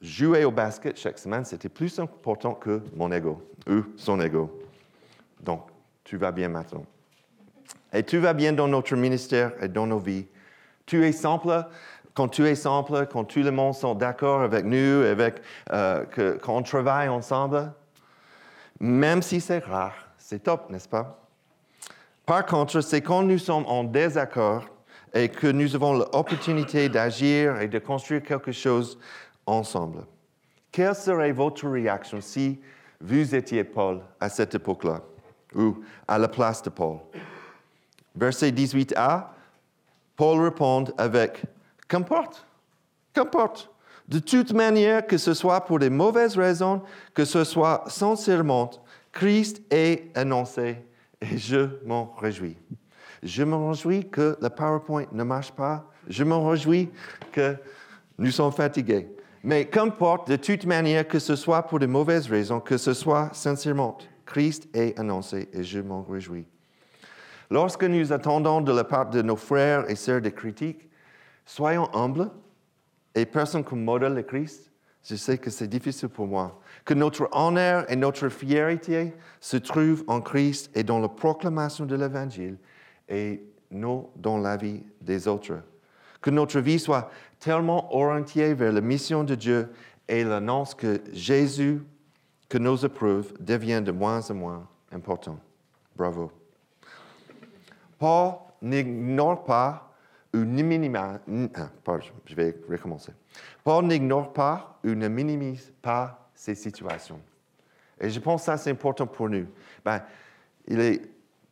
jouer 0.00 0.44
au 0.44 0.50
basket 0.50 0.98
chaque 0.98 1.18
semaine, 1.18 1.44
c'était 1.44 1.68
plus 1.68 1.98
important 1.98 2.54
que 2.54 2.82
mon 2.94 3.10
ego 3.12 3.42
ou 3.68 3.82
son 3.96 4.20
ego. 4.20 4.62
Donc, 5.40 5.66
tu 6.04 6.16
vas 6.16 6.32
bien 6.32 6.48
maintenant. 6.48 6.84
Et 7.92 8.02
tu 8.02 8.18
vas 8.18 8.34
bien 8.34 8.52
dans 8.52 8.68
notre 8.68 8.94
ministère 8.96 9.52
et 9.62 9.68
dans 9.68 9.86
nos 9.86 9.98
vies. 9.98 10.26
Tu 10.86 11.04
es 11.04 11.12
simple, 11.12 11.64
quand 12.14 12.28
tu 12.28 12.46
es 12.46 12.54
simple, 12.54 13.06
quand 13.10 13.24
tout 13.24 13.40
le 13.40 13.50
monde 13.50 13.74
sont 13.74 13.94
d'accord 13.94 14.40
avec 14.40 14.64
nous, 14.64 15.04
avec, 15.04 15.42
euh, 15.72 16.04
que, 16.06 16.38
qu'on 16.38 16.62
travaille 16.62 17.08
ensemble, 17.08 17.72
même 18.80 19.22
si 19.22 19.40
c'est 19.40 19.64
rare, 19.64 19.94
c'est 20.16 20.42
top, 20.42 20.70
n'est-ce 20.70 20.88
pas? 20.88 21.27
Par 22.28 22.44
contre, 22.44 22.82
c'est 22.82 23.00
quand 23.00 23.22
nous 23.22 23.38
sommes 23.38 23.64
en 23.64 23.84
désaccord 23.84 24.66
et 25.14 25.30
que 25.30 25.46
nous 25.46 25.74
avons 25.74 25.94
l'opportunité 25.94 26.90
d'agir 26.90 27.58
et 27.58 27.68
de 27.68 27.78
construire 27.78 28.22
quelque 28.22 28.52
chose 28.52 28.98
ensemble. 29.46 30.04
Quelle 30.70 30.94
serait 30.94 31.32
votre 31.32 31.66
réaction 31.66 32.20
si 32.20 32.60
vous 33.00 33.34
étiez 33.34 33.64
Paul 33.64 34.02
à 34.20 34.28
cette 34.28 34.54
époque-là 34.54 35.00
ou 35.54 35.78
à 36.06 36.18
la 36.18 36.28
place 36.28 36.60
de 36.60 36.68
Paul? 36.68 36.98
Verset 38.14 38.50
18a, 38.50 39.28
Paul 40.14 40.44
répond 40.44 40.84
avec 40.98 41.40
Qu'importe, 41.88 42.46
qu'importe. 43.14 43.70
De 44.06 44.18
toute 44.18 44.52
manière, 44.52 45.06
que 45.06 45.16
ce 45.16 45.32
soit 45.32 45.62
pour 45.62 45.78
des 45.78 45.88
mauvaises 45.88 46.36
raisons, 46.36 46.82
que 47.14 47.24
ce 47.24 47.44
soit 47.44 47.84
sincèrement, 47.86 48.70
Christ 49.12 49.62
est 49.70 50.14
annoncé 50.14 50.76
et 51.20 51.38
je 51.38 51.84
m'en 51.84 52.14
réjouis. 52.14 52.56
Je 53.22 53.42
me 53.42 53.56
réjouis 53.56 54.08
que 54.08 54.36
le 54.40 54.48
PowerPoint 54.48 55.06
ne 55.12 55.24
marche 55.24 55.52
pas. 55.52 55.90
Je 56.08 56.24
me 56.24 56.34
réjouis 56.36 56.90
que 57.32 57.56
nous 58.18 58.30
sommes 58.30 58.52
fatigués. 58.52 59.08
Mais 59.42 59.66
qu'importe, 59.66 60.28
de 60.28 60.36
toute 60.36 60.66
manière, 60.66 61.06
que 61.06 61.18
ce 61.18 61.36
soit 61.36 61.62
pour 61.62 61.78
de 61.78 61.86
mauvaises 61.86 62.28
raisons, 62.28 62.60
que 62.60 62.76
ce 62.76 62.92
soit 62.92 63.30
sincèrement, 63.32 63.98
Christ 64.26 64.68
est 64.74 64.98
annoncé 64.98 65.48
et 65.52 65.64
je 65.64 65.80
m'en 65.80 66.02
réjouis. 66.02 66.46
Lorsque 67.50 67.84
nous 67.84 68.12
attendons 68.12 68.60
de 68.60 68.72
la 68.72 68.84
part 68.84 69.08
de 69.08 69.22
nos 69.22 69.36
frères 69.36 69.88
et 69.90 69.94
sœurs 69.94 70.20
des 70.20 70.32
critiques, 70.32 70.88
soyons 71.46 71.88
humbles 71.94 72.30
et 73.14 73.24
personne 73.24 73.64
comme 73.64 73.82
modèle 73.82 74.14
le 74.14 74.22
Christ. 74.22 74.70
Je 75.04 75.16
sais 75.16 75.38
que 75.38 75.50
c'est 75.50 75.68
difficile 75.68 76.08
pour 76.08 76.26
moi. 76.26 76.60
Que 76.84 76.94
notre 76.94 77.28
honneur 77.32 77.90
et 77.90 77.96
notre 77.96 78.28
fierté 78.28 79.14
se 79.40 79.56
trouvent 79.56 80.04
en 80.06 80.20
Christ 80.20 80.70
et 80.74 80.82
dans 80.82 80.98
la 80.98 81.08
proclamation 81.08 81.86
de 81.86 81.96
l'Évangile 81.96 82.58
et 83.08 83.42
non 83.70 84.10
dans 84.16 84.38
la 84.38 84.56
vie 84.56 84.82
des 85.00 85.28
autres. 85.28 85.60
Que 86.20 86.30
notre 86.30 86.60
vie 86.60 86.78
soit 86.78 87.10
tellement 87.38 87.94
orientée 87.94 88.54
vers 88.54 88.72
la 88.72 88.80
mission 88.80 89.24
de 89.24 89.34
Dieu 89.34 89.70
et 90.08 90.24
l'annonce 90.24 90.74
que 90.74 91.00
Jésus, 91.12 91.82
que 92.48 92.58
nos 92.58 92.76
épreuves 92.76 93.32
deviennent 93.40 93.84
de 93.84 93.92
moins 93.92 94.28
en 94.30 94.34
moins 94.34 94.68
importantes. 94.90 95.40
Bravo. 95.94 96.32
Paul 97.98 98.34
n'ignore 98.62 99.44
pas 99.44 99.87
ou 100.34 100.38
ne 100.38 100.62
minimise, 100.62 101.18
pardon, 101.84 102.04
je 102.26 102.34
vais 102.34 102.56
recommencer. 102.68 103.12
Paul 103.64 103.86
n'ignore 103.86 104.32
pas 104.32 104.78
ou 104.84 104.88
ne 104.88 105.08
minimise 105.08 105.72
pas 105.80 106.30
ces 106.34 106.54
situations. 106.54 107.20
Et 108.00 108.10
je 108.10 108.20
pense 108.20 108.42
que 108.42 108.46
ça, 108.46 108.56
c'est 108.56 108.70
important 108.70 109.06
pour 109.06 109.28
nous. 109.28 109.46
Ben, 109.84 110.02
il 110.66 110.80
est 110.80 111.02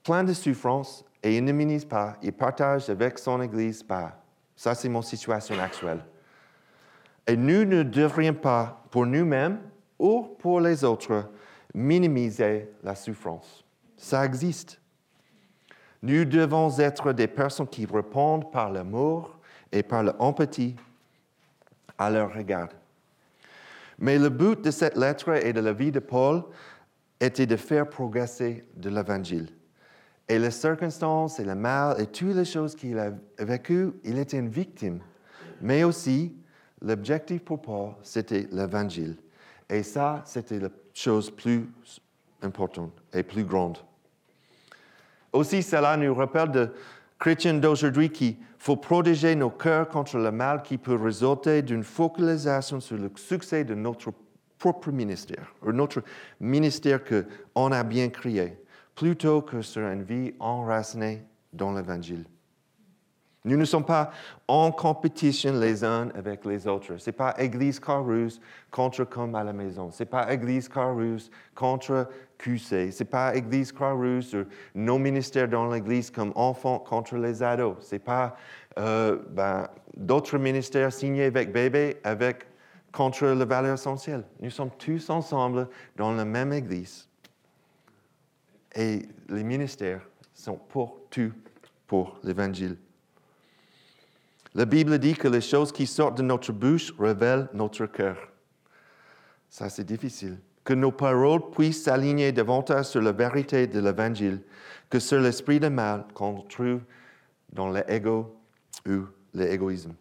plein 0.02 0.22
de 0.22 0.32
souffrances 0.32 1.04
et 1.22 1.36
il 1.38 1.44
ne 1.44 1.52
minimise 1.52 1.84
pas, 1.84 2.16
il 2.22 2.32
partage 2.32 2.88
avec 2.88 3.18
son 3.18 3.40
Église, 3.42 3.82
ben, 3.82 4.12
ça 4.54 4.74
c'est 4.74 4.88
mon 4.88 5.02
situation 5.02 5.58
actuelle. 5.58 6.04
Et 7.26 7.36
nous 7.36 7.64
ne 7.64 7.82
devrions 7.82 8.34
pas, 8.34 8.84
pour 8.90 9.06
nous-mêmes 9.06 9.58
ou 9.98 10.22
pour 10.38 10.60
les 10.60 10.84
autres, 10.84 11.28
minimiser 11.74 12.70
la 12.84 12.94
souffrance. 12.94 13.64
Ça 13.96 14.24
existe. 14.24 14.80
Nous 16.06 16.24
devons 16.24 16.78
être 16.78 17.12
des 17.12 17.26
personnes 17.26 17.66
qui 17.66 17.84
répondent 17.84 18.52
par 18.52 18.70
l'amour 18.70 19.36
et 19.72 19.82
par 19.82 20.04
l'empathie 20.04 20.76
à 21.98 22.10
leur 22.10 22.32
regard. 22.32 22.68
Mais 23.98 24.16
le 24.16 24.28
but 24.28 24.62
de 24.62 24.70
cette 24.70 24.96
lettre 24.96 25.30
et 25.44 25.52
de 25.52 25.58
la 25.58 25.72
vie 25.72 25.90
de 25.90 25.98
Paul 25.98 26.44
était 27.18 27.46
de 27.46 27.56
faire 27.56 27.88
progresser 27.88 28.64
de 28.76 28.88
l'Évangile. 28.88 29.48
Et 30.28 30.38
les 30.38 30.52
circonstances 30.52 31.40
et 31.40 31.44
le 31.44 31.56
mal 31.56 32.00
et 32.00 32.06
toutes 32.06 32.36
les 32.36 32.44
choses 32.44 32.76
qu'il 32.76 33.00
a 33.00 33.10
vécues, 33.40 33.90
il 34.04 34.16
était 34.18 34.38
une 34.38 34.48
victime. 34.48 35.00
Mais 35.60 35.82
aussi, 35.82 36.36
l'objectif 36.82 37.42
pour 37.42 37.60
Paul, 37.60 37.94
c'était 38.04 38.46
l'Évangile. 38.52 39.16
Et 39.68 39.82
ça, 39.82 40.22
c'était 40.24 40.60
la 40.60 40.68
chose 40.94 41.32
plus 41.32 41.68
importante 42.42 42.92
et 43.12 43.24
plus 43.24 43.42
grande. 43.42 43.78
Aussi, 45.36 45.62
cela 45.62 45.98
nous 45.98 46.14
rappelle 46.14 46.50
de 46.50 46.70
chrétiens 47.18 47.52
d'aujourd'hui 47.52 48.08
qu'il 48.08 48.36
faut 48.58 48.76
protéger 48.76 49.34
nos 49.34 49.50
cœurs 49.50 49.86
contre 49.86 50.16
le 50.16 50.32
mal 50.32 50.62
qui 50.62 50.78
peut 50.78 50.96
résulter 50.96 51.60
d'une 51.60 51.84
focalisation 51.84 52.80
sur 52.80 52.96
le 52.96 53.10
succès 53.16 53.62
de 53.62 53.74
notre 53.74 54.14
propre 54.58 54.90
ministère, 54.90 55.54
ou 55.62 55.72
notre 55.72 56.02
ministère 56.40 57.00
qu'on 57.04 57.70
a 57.70 57.82
bien 57.84 58.08
créé, 58.08 58.58
plutôt 58.94 59.42
que 59.42 59.60
sur 59.60 59.82
une 59.82 60.04
vie 60.04 60.32
enracinée 60.40 61.22
dans 61.52 61.74
l'Évangile. 61.74 62.24
Nous 63.46 63.56
ne 63.56 63.64
sommes 63.64 63.84
pas 63.84 64.10
en 64.48 64.72
compétition 64.72 65.52
les 65.52 65.84
uns 65.84 66.08
avec 66.16 66.44
les 66.44 66.66
autres. 66.66 66.96
Ce 66.96 67.08
n'est 67.08 67.14
pas 67.14 67.32
Église 67.38 67.78
Carus 67.78 68.40
contre 68.72 69.04
comme 69.04 69.36
à 69.36 69.44
la 69.44 69.52
maison. 69.52 69.92
Ce 69.92 70.02
n'est 70.02 70.08
pas 70.08 70.32
Église 70.32 70.68
Carus 70.68 71.30
contre 71.54 72.08
QC. 72.38 72.90
Ce 72.90 73.02
n'est 73.04 73.08
pas 73.08 73.36
Église 73.36 73.70
Carus 73.70 74.34
ou 74.34 74.46
nos 74.74 74.98
ministères 74.98 75.46
dans 75.46 75.70
l'Église 75.70 76.10
comme 76.10 76.32
enfants 76.34 76.80
contre 76.80 77.16
les 77.18 77.40
ados. 77.40 77.76
Ce 77.82 77.94
n'est 77.94 78.00
pas 78.00 78.36
euh, 78.80 79.20
ben, 79.30 79.68
d'autres 79.96 80.38
ministères 80.38 80.92
signés 80.92 81.26
avec 81.26 81.52
bébé 81.52 81.98
avec, 82.02 82.46
contre 82.90 83.26
la 83.26 83.44
valeur 83.44 83.74
essentielle. 83.74 84.24
Nous 84.40 84.50
sommes 84.50 84.72
tous 84.76 85.08
ensemble 85.08 85.68
dans 85.94 86.10
la 86.10 86.24
même 86.24 86.52
Église. 86.52 87.08
Et 88.74 89.02
les 89.28 89.44
ministères 89.44 90.00
sont 90.34 90.56
pour 90.56 90.98
tout, 91.10 91.32
pour 91.86 92.18
l'Évangile. 92.24 92.76
La 94.56 94.64
Bible 94.64 94.98
dit 94.98 95.12
que 95.12 95.28
les 95.28 95.42
choses 95.42 95.70
qui 95.70 95.86
sortent 95.86 96.16
de 96.16 96.22
notre 96.22 96.50
bouche 96.50 96.90
révèlent 96.98 97.46
notre 97.52 97.84
cœur. 97.84 98.16
Ça, 99.50 99.68
c'est 99.68 99.84
difficile. 99.84 100.38
Que 100.64 100.72
nos 100.72 100.92
paroles 100.92 101.50
puissent 101.50 101.82
s'aligner 101.82 102.32
davantage 102.32 102.86
sur 102.86 103.02
la 103.02 103.12
vérité 103.12 103.66
de 103.66 103.80
l'Évangile 103.80 104.40
que 104.88 104.98
sur 104.98 105.20
l'esprit 105.20 105.60
de 105.60 105.68
mal 105.68 106.06
qu'on 106.14 106.40
trouve 106.40 106.80
dans 107.52 107.68
l'ego 107.68 108.34
ou 108.88 109.02
l'égoïsme. 109.34 109.94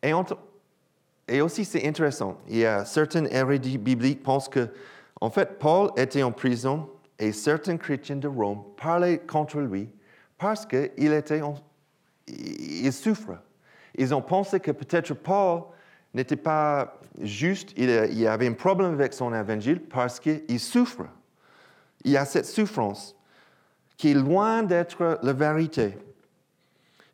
Et, 0.00 0.12
aussi, 1.40 1.64
c'est 1.64 1.84
intéressant, 1.84 2.38
il 2.46 2.58
y 2.58 2.66
a 2.66 2.84
certains 2.84 3.24
érudits 3.24 3.78
bibliques 3.78 4.22
pensent 4.22 4.48
que, 4.48 4.68
en 5.20 5.30
fait, 5.30 5.58
Paul 5.58 5.90
était 5.96 6.22
en 6.22 6.30
prison 6.30 6.88
et 7.18 7.32
certains 7.32 7.78
chrétiens 7.78 8.16
de 8.16 8.28
Rome 8.28 8.62
parlaient 8.76 9.18
contre 9.18 9.58
lui 9.58 9.88
parce 10.38 10.64
qu'il 10.64 11.12
était 11.12 11.42
il 12.26 12.92
souffre. 12.92 13.38
Ils 13.96 14.14
ont 14.14 14.22
pensé 14.22 14.60
que 14.60 14.70
peut-être 14.70 15.14
Paul 15.14 15.64
n'était 16.14 16.36
pas 16.36 16.98
juste, 17.20 17.72
il, 17.76 17.88
il 18.12 18.26
avait 18.26 18.46
un 18.46 18.52
problème 18.52 18.92
avec 18.92 19.12
son 19.12 19.34
évangile 19.34 19.80
parce 19.80 20.20
qu'il 20.20 20.60
souffre. 20.60 21.04
Il 22.04 22.10
y 22.10 22.16
a 22.16 22.24
cette 22.24 22.46
souffrance 22.46 23.14
qui 23.96 24.10
est 24.10 24.14
loin 24.14 24.62
d'être 24.62 25.18
la 25.22 25.32
vérité. 25.32 25.96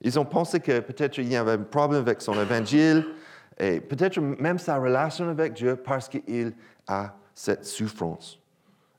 Ils 0.00 0.18
ont 0.18 0.24
pensé 0.24 0.60
que 0.60 0.80
peut-être 0.80 1.18
il 1.18 1.28
y 1.28 1.36
avait 1.36 1.52
un 1.52 1.58
problème 1.58 2.02
avec 2.02 2.22
son 2.22 2.34
évangile 2.40 3.04
et 3.58 3.80
peut-être 3.80 4.20
même 4.20 4.58
sa 4.58 4.78
relation 4.78 5.28
avec 5.28 5.54
Dieu 5.54 5.76
parce 5.76 6.08
qu'il 6.08 6.54
a 6.86 7.14
cette 7.34 7.64
souffrance. 7.64 8.38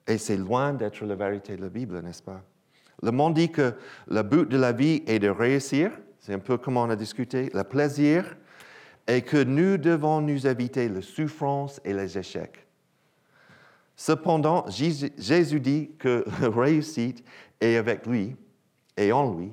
Et 0.05 0.17
c'est 0.17 0.37
loin 0.37 0.73
d'être 0.73 1.03
la 1.05 1.15
vérité 1.15 1.55
de 1.55 1.61
la 1.61 1.69
Bible, 1.69 1.99
n'est-ce 2.01 2.23
pas? 2.23 2.41
Le 3.01 3.11
monde 3.11 3.33
dit 3.33 3.51
que 3.51 3.73
le 4.07 4.21
but 4.23 4.47
de 4.49 4.57
la 4.57 4.71
vie 4.71 5.03
est 5.07 5.19
de 5.19 5.29
réussir, 5.29 5.91
c'est 6.19 6.33
un 6.33 6.39
peu 6.39 6.57
comme 6.57 6.77
on 6.77 6.89
a 6.89 6.95
discuté, 6.95 7.49
le 7.53 7.63
plaisir, 7.63 8.37
et 9.07 9.21
que 9.21 9.43
nous 9.43 9.77
devons 9.77 10.21
nous 10.21 10.45
éviter 10.45 10.89
la 10.89 11.01
souffrance 11.01 11.81
et 11.83 11.93
les 11.93 12.17
échecs. 12.17 12.67
Cependant, 13.95 14.65
Jésus 14.69 15.59
dit 15.59 15.91
que 15.97 16.25
la 16.41 16.49
réussite 16.49 17.23
est 17.59 17.75
avec 17.75 18.05
lui 18.05 18.35
et 18.95 19.11
en 19.11 19.33
lui, 19.33 19.51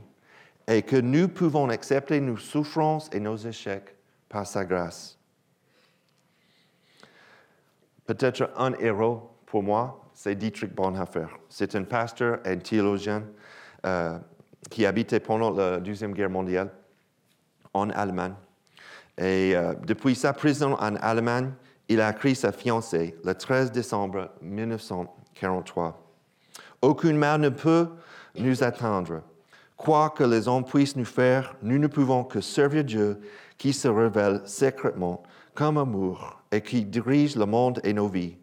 et 0.69 0.83
que 0.83 0.97
nous 0.97 1.29
pouvons 1.29 1.69
accepter 1.69 2.21
nos 2.21 2.37
souffrances 2.37 3.09
et 3.13 3.21
nos 3.21 3.37
échecs 3.37 3.97
par 4.29 4.47
sa 4.47 4.65
grâce. 4.65 5.19
Peut-être 8.07 8.51
un 8.57 8.73
héros 8.75 9.31
pour 9.47 9.63
moi, 9.63 10.06
c'est 10.17 10.35
Dietrich 10.35 10.75
Bonhoeffer. 10.75 11.27
C'est 11.51 11.75
un 11.77 11.85
pasteur 11.85 12.39
et 12.47 12.59
théologien 12.59 13.23
euh, 13.85 14.19
qui 14.71 14.87
habitait 14.87 15.21
pendant 15.21 15.51
la 15.51 15.79
Deuxième 15.79 16.15
Guerre 16.15 16.31
mondiale 16.31 16.73
en 17.75 17.91
Allemagne. 17.91 18.35
Et 19.19 19.53
euh, 19.55 19.75
depuis 19.87 20.15
sa 20.15 20.33
prison 20.33 20.75
en 20.81 20.97
Allemagne, 20.97 21.53
il 21.89 22.01
a 22.01 22.11
écrit 22.11 22.35
sa 22.35 22.51
fiancée 22.51 23.15
le 23.25 23.35
13 23.35 23.71
décembre 23.71 24.31
1943. 24.41 26.03
Aucune 26.81 27.19
mal 27.19 27.43
ne 27.43 27.51
peut 27.51 27.89
nous 28.37 28.65
atteindre. 28.65 29.23
Quoi 29.77 30.09
que 30.11 30.25
les 30.25 30.49
hommes 30.49 30.65
puissent 30.65 30.97
nous 30.97 31.05
faire, 31.05 31.55
nous 31.63 31.79
ne 31.79 31.87
pouvons 31.87 32.25
que 32.25 32.41
servir 32.41 32.85
Dieu 32.85 33.21
qui 33.59 33.75
se 33.75 33.89
révèle 33.89 34.41
secrètement 34.47 35.23
comme 35.55 35.77
amour 35.77 36.43
et 36.51 36.63
qui 36.63 36.87
dirige 36.87 37.37
le 37.37 37.45
monde 37.45 37.81
et 37.85 37.93
nos 37.93 38.09
vies. 38.09 38.39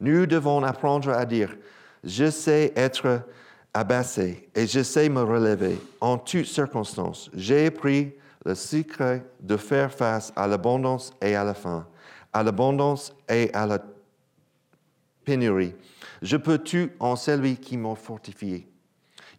Nous 0.00 0.26
devons 0.26 0.62
apprendre 0.62 1.10
à 1.10 1.24
dire, 1.24 1.56
je 2.04 2.30
sais 2.30 2.72
être 2.76 3.22
abaissé 3.74 4.48
et 4.54 4.66
je 4.66 4.82
sais 4.82 5.08
me 5.08 5.22
relever 5.22 5.78
en 6.00 6.18
toutes 6.18 6.46
circonstances. 6.46 7.30
J'ai 7.34 7.66
appris 7.66 8.12
le 8.44 8.54
secret 8.54 9.24
de 9.40 9.56
faire 9.56 9.92
face 9.92 10.32
à 10.36 10.46
l'abondance 10.46 11.12
et 11.20 11.34
à 11.34 11.44
la 11.44 11.54
faim, 11.54 11.86
à 12.32 12.42
l'abondance 12.42 13.12
et 13.28 13.50
à 13.52 13.66
la 13.66 13.78
pénurie. 15.24 15.74
Je 16.22 16.36
peux 16.36 16.58
tout 16.58 16.90
en 17.00 17.16
celui 17.16 17.56
qui 17.56 17.76
m'a 17.76 17.94
fortifié. 17.94 18.68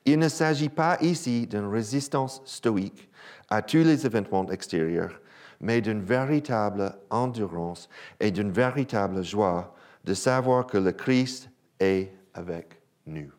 Il 0.05 0.19
ne 0.19 0.29
s'agit 0.29 0.69
pas 0.69 0.97
ici 1.01 1.47
d'une 1.47 1.67
résistance 1.67 2.41
stoïque 2.45 3.09
à 3.49 3.61
tous 3.61 3.77
les 3.83 4.05
événements 4.05 4.49
extérieurs, 4.49 5.19
mais 5.59 5.81
d'une 5.81 6.01
véritable 6.01 6.95
endurance 7.09 7.89
et 8.19 8.31
d'une 8.31 8.51
véritable 8.51 9.23
joie 9.23 9.75
de 10.03 10.13
savoir 10.13 10.65
que 10.65 10.77
le 10.77 10.91
Christ 10.91 11.49
est 11.79 12.11
avec 12.33 12.81
nous. 13.05 13.31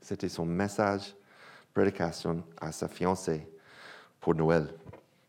C'était 0.00 0.28
son 0.28 0.46
message, 0.46 1.14
prédication 1.74 2.42
à 2.60 2.72
sa 2.72 2.88
fiancée 2.88 3.46
pour 4.20 4.34
Noël. 4.34 4.68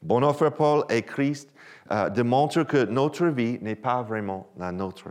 Bonhoeffer 0.01 0.51
Paul 0.51 0.83
et 0.89 1.01
Christ 1.01 1.49
euh, 1.91 2.09
démontrent 2.09 2.63
que 2.63 2.85
notre 2.85 3.27
vie 3.27 3.57
n'est 3.61 3.75
pas 3.75 4.01
vraiment 4.01 4.49
la 4.57 4.71
nôtre. 4.71 5.09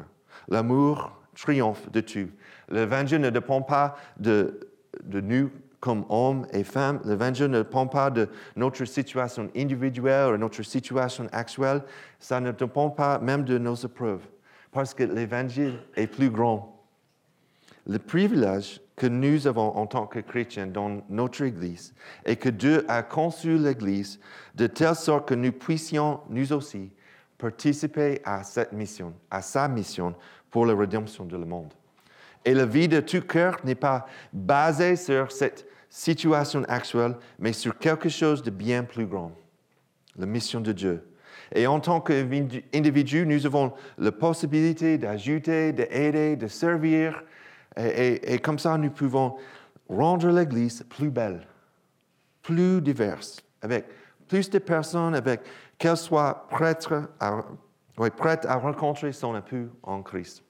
L'amour 0.48 1.12
triomphe 1.35 1.90
de 1.90 2.00
tout. 2.00 2.28
L'évangile 2.68 3.20
ne 3.20 3.31
dépend 3.31 3.62
pas 3.62 3.96
de, 4.18 4.61
de 5.02 5.20
nous 5.20 5.50
comme 5.81 6.05
hommes 6.09 6.46
et 6.52 6.62
femmes. 6.62 7.00
L'évangile 7.05 7.46
ne 7.46 7.62
dépend 7.62 7.87
pas 7.87 8.11
de 8.11 8.28
notre 8.55 8.85
situation 8.85 9.48
individuelle 9.57 10.35
ou 10.35 10.37
notre 10.37 10.62
situation 10.62 11.26
actuelle. 11.33 11.83
Ça 12.20 12.40
ne 12.40 12.52
dépend 12.52 12.90
pas 12.90 13.18
même 13.18 13.44
de 13.44 13.59
nos 13.59 13.74
épreuves 13.74 14.26
parce 14.72 14.94
que 14.94 15.04
l'Évangile 15.04 15.78
est 15.94 16.06
plus 16.06 16.30
grand. 16.30 16.85
Le 17.87 17.98
privilège 17.98 18.80
que 18.96 19.06
nous 19.06 19.46
avons 19.46 19.76
en 19.76 19.87
tant 19.87 20.06
que 20.06 20.18
chrétiens 20.18 20.66
dans 20.66 21.02
notre 21.08 21.42
Église 21.42 21.94
est 22.24 22.37
que 22.37 22.48
Dieu 22.48 22.85
a 22.88 23.02
conçu 23.02 23.58
l'Église 23.58 24.18
de 24.54 24.66
telle 24.66 24.94
sorte 24.94 25.28
que 25.28 25.35
nous 25.35 25.52
puissions, 25.52 26.20
nous 26.28 26.52
aussi, 26.52 26.90
participer 27.38 28.20
à 28.24 28.44
cette 28.44 28.72
mission, 28.72 29.14
à 29.30 29.42
sa 29.42 29.68
mission 29.68 30.14
pour 30.50 30.64
la 30.64 30.74
rédemption 30.74 31.24
du 31.24 31.37
monde. 31.37 31.72
Et 32.44 32.54
la 32.54 32.66
vie 32.66 32.88
de 32.88 33.00
tout 33.00 33.22
cœur 33.22 33.58
n'est 33.64 33.74
pas 33.74 34.06
basée 34.32 34.96
sur 34.96 35.30
cette 35.30 35.66
situation 35.90 36.62
actuelle, 36.68 37.16
mais 37.38 37.52
sur 37.52 37.76
quelque 37.78 38.08
chose 38.08 38.42
de 38.42 38.50
bien 38.50 38.85
plus 38.85 39.06
grand, 39.06 39.32
la 40.16 40.26
mission 40.26 40.61
de 40.61 40.72
Dieu 40.72 41.12
et 41.54 41.66
en 41.66 41.80
tant 41.80 42.00
qu'individu, 42.00 43.26
nous 43.26 43.46
avons 43.46 43.72
la 43.98 44.12
possibilité 44.12 44.96
d'ajouter, 44.98 45.72
d'aider, 45.72 46.36
de 46.36 46.46
servir. 46.46 47.22
Et, 47.76 48.38
comme 48.38 48.58
ça, 48.58 48.76
nous 48.78 48.90
pouvons 48.90 49.36
rendre 49.88 50.28
l'Église 50.30 50.84
plus 50.88 51.10
belle, 51.10 51.46
plus 52.42 52.80
diverse, 52.80 53.44
avec 53.60 53.86
plus 54.28 54.48
de 54.48 54.58
personnes, 54.58 55.14
avec 55.14 55.40
qu'elles 55.78 55.96
soient 55.96 56.46
prêtes 56.50 56.86
à, 57.20 58.56
rencontrer 58.56 59.12
son 59.12 59.36
époux 59.36 59.68
en 59.82 60.02
Christ. 60.02 60.42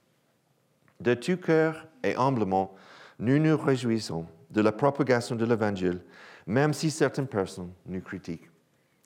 De 1.00 1.14
tout 1.14 1.36
cœur 1.36 1.88
et 2.04 2.14
humblement, 2.16 2.74
nous 3.18 3.38
nous 3.38 3.56
réjouissons 3.56 4.26
de 4.50 4.60
la 4.60 4.70
propagation 4.70 5.34
de 5.34 5.44
l'Évangile, 5.44 6.00
même 6.46 6.72
si 6.72 6.90
certaines 6.90 7.26
personnes 7.26 7.72
nous 7.86 8.00
critiquent. 8.00 8.48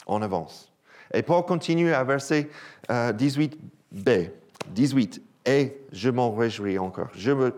On 0.06 0.20
avance. 0.20 0.75
Et 1.12 1.22
Paul 1.22 1.44
continue 1.44 1.92
à 1.92 2.04
verset 2.04 2.48
18b. 2.88 3.58
Euh, 4.08 4.26
18. 4.68 5.22
Et 5.46 5.80
je 5.92 6.10
m'en 6.10 6.34
réjouis 6.34 6.78
encore. 6.78 7.08
Je 7.14 7.30
me, 7.30 7.54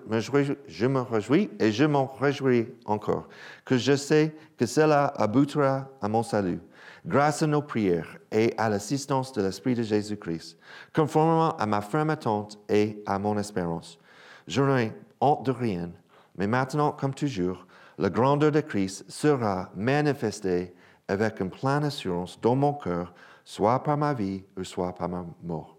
je 0.69 0.87
me 0.87 1.01
réjouis 1.01 1.51
et 1.59 1.73
je 1.73 1.85
m'en 1.85 2.07
réjouis 2.07 2.69
encore. 2.85 3.29
Que 3.65 3.79
je 3.79 3.97
sais 3.97 4.35
que 4.59 4.67
cela 4.67 5.07
aboutira 5.17 5.89
à 6.03 6.09
mon 6.09 6.23
salut, 6.23 6.61
grâce 7.07 7.43
à 7.43 7.47
nos 7.47 7.63
prières 7.63 8.19
et 8.31 8.53
à 8.59 8.69
l'assistance 8.69 9.33
de 9.33 9.43
l'Esprit 9.43 9.75
de 9.75 9.83
Jésus-Christ, 9.83 10.59
conformément 10.95 11.57
à 11.57 11.65
ma 11.65 11.81
ferme 11.81 12.11
attente 12.11 12.59
et 12.69 13.03
à 13.07 13.19
mon 13.19 13.39
espérance. 13.39 13.99
Je 14.47 14.61
n'ai 14.61 14.93
honte 15.21 15.47
de 15.47 15.53
rien, 15.53 15.91
mais 16.37 16.47
maintenant, 16.47 16.93
comme 16.93 17.15
toujours, 17.15 17.67
la 17.97 18.11
grandeur 18.11 18.53
de 18.53 18.61
Christ 18.61 19.11
sera 19.11 19.71
manifestée 19.75 20.75
avec 21.09 21.41
une 21.41 21.51
pleine 21.51 21.85
assurance 21.85 22.39
dans 22.41 22.55
mon 22.55 22.75
cœur 22.75 23.15
soit 23.49 23.83
par 23.83 23.97
ma 23.97 24.13
vie 24.13 24.45
ou 24.59 24.63
soit 24.63 24.95
par 24.95 25.09
ma 25.09 25.25
mort. 25.43 25.79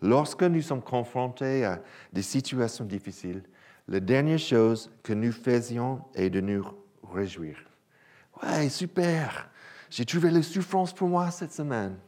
Lorsque 0.00 0.42
nous 0.42 0.62
sommes 0.62 0.80
confrontés 0.80 1.66
à 1.66 1.82
des 2.14 2.22
situations 2.22 2.86
difficiles, 2.86 3.42
la 3.88 4.00
dernière 4.00 4.38
chose 4.38 4.90
que 5.02 5.12
nous 5.12 5.32
faisions 5.32 6.02
est 6.14 6.30
de 6.30 6.40
nous 6.40 6.64
réjouir. 7.12 7.58
Ouais, 8.42 8.70
super, 8.70 9.50
j'ai 9.90 10.06
trouvé 10.06 10.30
la 10.30 10.42
souffrance 10.42 10.94
pour 10.94 11.08
moi 11.08 11.30
cette 11.30 11.52
semaine. 11.52 11.98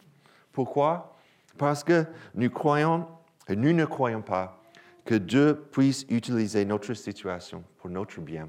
Pourquoi? 0.51 1.15
Parce 1.59 1.85
que 1.85 2.07
nous 2.35 2.49
croyons, 2.49 3.07
et 3.49 3.55
nous 3.55 3.75
ne 3.75 3.85
croyons 3.85 4.23
pas, 4.23 4.63
que 5.05 5.17
Dieu 5.17 5.63
puisse 5.73 6.07
utiliser 6.09 6.65
notre 6.65 6.95
situation 6.95 7.63
pour 7.77 7.91
notre 7.91 8.19
bien, 8.23 8.49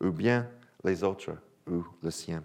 ou 0.00 0.12
bien 0.12 0.48
les 0.84 1.02
autres, 1.02 1.32
ou 1.68 1.84
le 2.00 2.12
sien. 2.12 2.44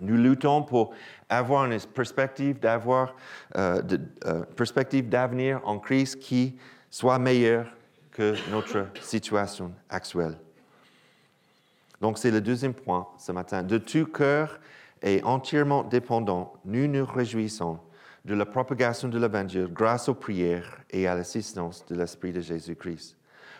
Nous 0.00 0.16
luttons 0.16 0.62
pour 0.62 0.94
avoir 1.28 1.64
une 1.64 1.78
perspective 1.80 2.58
d'avoir 2.58 3.14
euh, 3.56 3.82
euh, 4.24 4.42
perspective 4.56 5.08
d'avenir 5.08 5.60
en 5.64 5.78
Christ 5.78 6.18
qui 6.18 6.56
soit 6.90 7.18
meilleure 7.18 7.66
que 8.12 8.34
notre 8.50 8.86
situation 9.02 9.72
actuelle. 9.88 10.38
Donc 12.00 12.18
c'est 12.18 12.30
le 12.30 12.40
deuxième 12.40 12.74
point 12.74 13.08
ce 13.18 13.32
matin. 13.32 13.62
De 13.62 13.78
tout 13.78 14.06
cœur 14.06 14.60
et 15.02 15.22
entièrement 15.24 15.82
dépendant, 15.82 16.54
nous 16.64 16.86
nous 16.86 17.04
réjouissons 17.04 17.78
de 18.24 18.34
la 18.34 18.46
propagation 18.46 19.08
de 19.08 19.18
l'Évangile 19.18 19.68
grâce 19.72 20.08
aux 20.08 20.14
prières 20.14 20.78
et 20.90 21.06
à 21.06 21.14
l'assistance 21.14 21.84
de 21.86 21.94
l'Esprit 21.94 22.32
de 22.32 22.40
Jésus-Christ. 22.40 23.16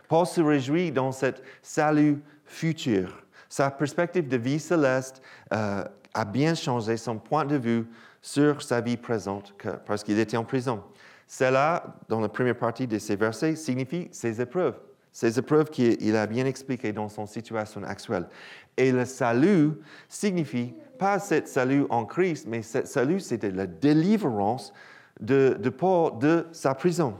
Paul 0.08 0.26
se 0.26 0.40
réjouit 0.40 0.90
dans 0.90 1.12
cette 1.12 1.42
salut 1.62 2.22
futur. 2.44 3.24
Sa 3.48 3.70
perspective 3.70 4.28
de 4.28 4.36
vie 4.36 4.58
céleste 4.58 5.22
euh, 5.52 5.84
a 6.14 6.24
bien 6.24 6.54
changé 6.54 6.96
son 6.96 7.18
point 7.18 7.44
de 7.44 7.56
vue 7.56 7.86
sur 8.22 8.62
sa 8.62 8.80
vie 8.80 8.96
présente 8.96 9.54
parce 9.86 10.02
qu'il 10.02 10.18
était 10.18 10.36
en 10.36 10.44
prison. 10.44 10.82
Cela, 11.26 11.96
dans 12.08 12.20
la 12.20 12.28
première 12.28 12.56
partie 12.56 12.86
de 12.86 12.98
ces 12.98 13.16
versets, 13.16 13.54
signifie 13.54 14.08
ses 14.10 14.40
épreuves. 14.40 14.78
Ces 15.12 15.38
épreuves 15.38 15.70
qu'il 15.70 16.16
a 16.16 16.26
bien 16.26 16.46
expliquées 16.46 16.92
dans 16.92 17.08
son 17.08 17.26
situation 17.26 17.82
actuelle. 17.82 18.28
Et 18.76 18.92
le 18.92 19.04
salut 19.04 19.72
signifie 20.08 20.74
pas 20.98 21.18
ce 21.18 21.44
salut 21.44 21.84
en 21.90 22.04
Christ, 22.04 22.46
mais 22.48 22.62
ce 22.62 22.84
salut, 22.84 23.20
c'était 23.20 23.50
la 23.50 23.66
délivrance 23.66 24.72
de, 25.20 25.56
Paul 25.76 26.18
de 26.18 26.46
sa 26.52 26.74
prison. 26.74 27.16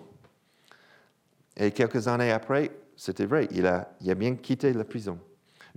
Et 1.57 1.71
quelques 1.71 2.09
années 2.09 2.33
après, 2.33 2.71
c'était 2.97 3.27
vrai, 3.27 3.49
il 3.51 3.67
a, 3.67 3.91
il 4.01 4.11
a 4.11 4.15
bien 4.15 4.35
quitté 4.35 4.73
la 4.73 4.85
prison. 4.85 5.19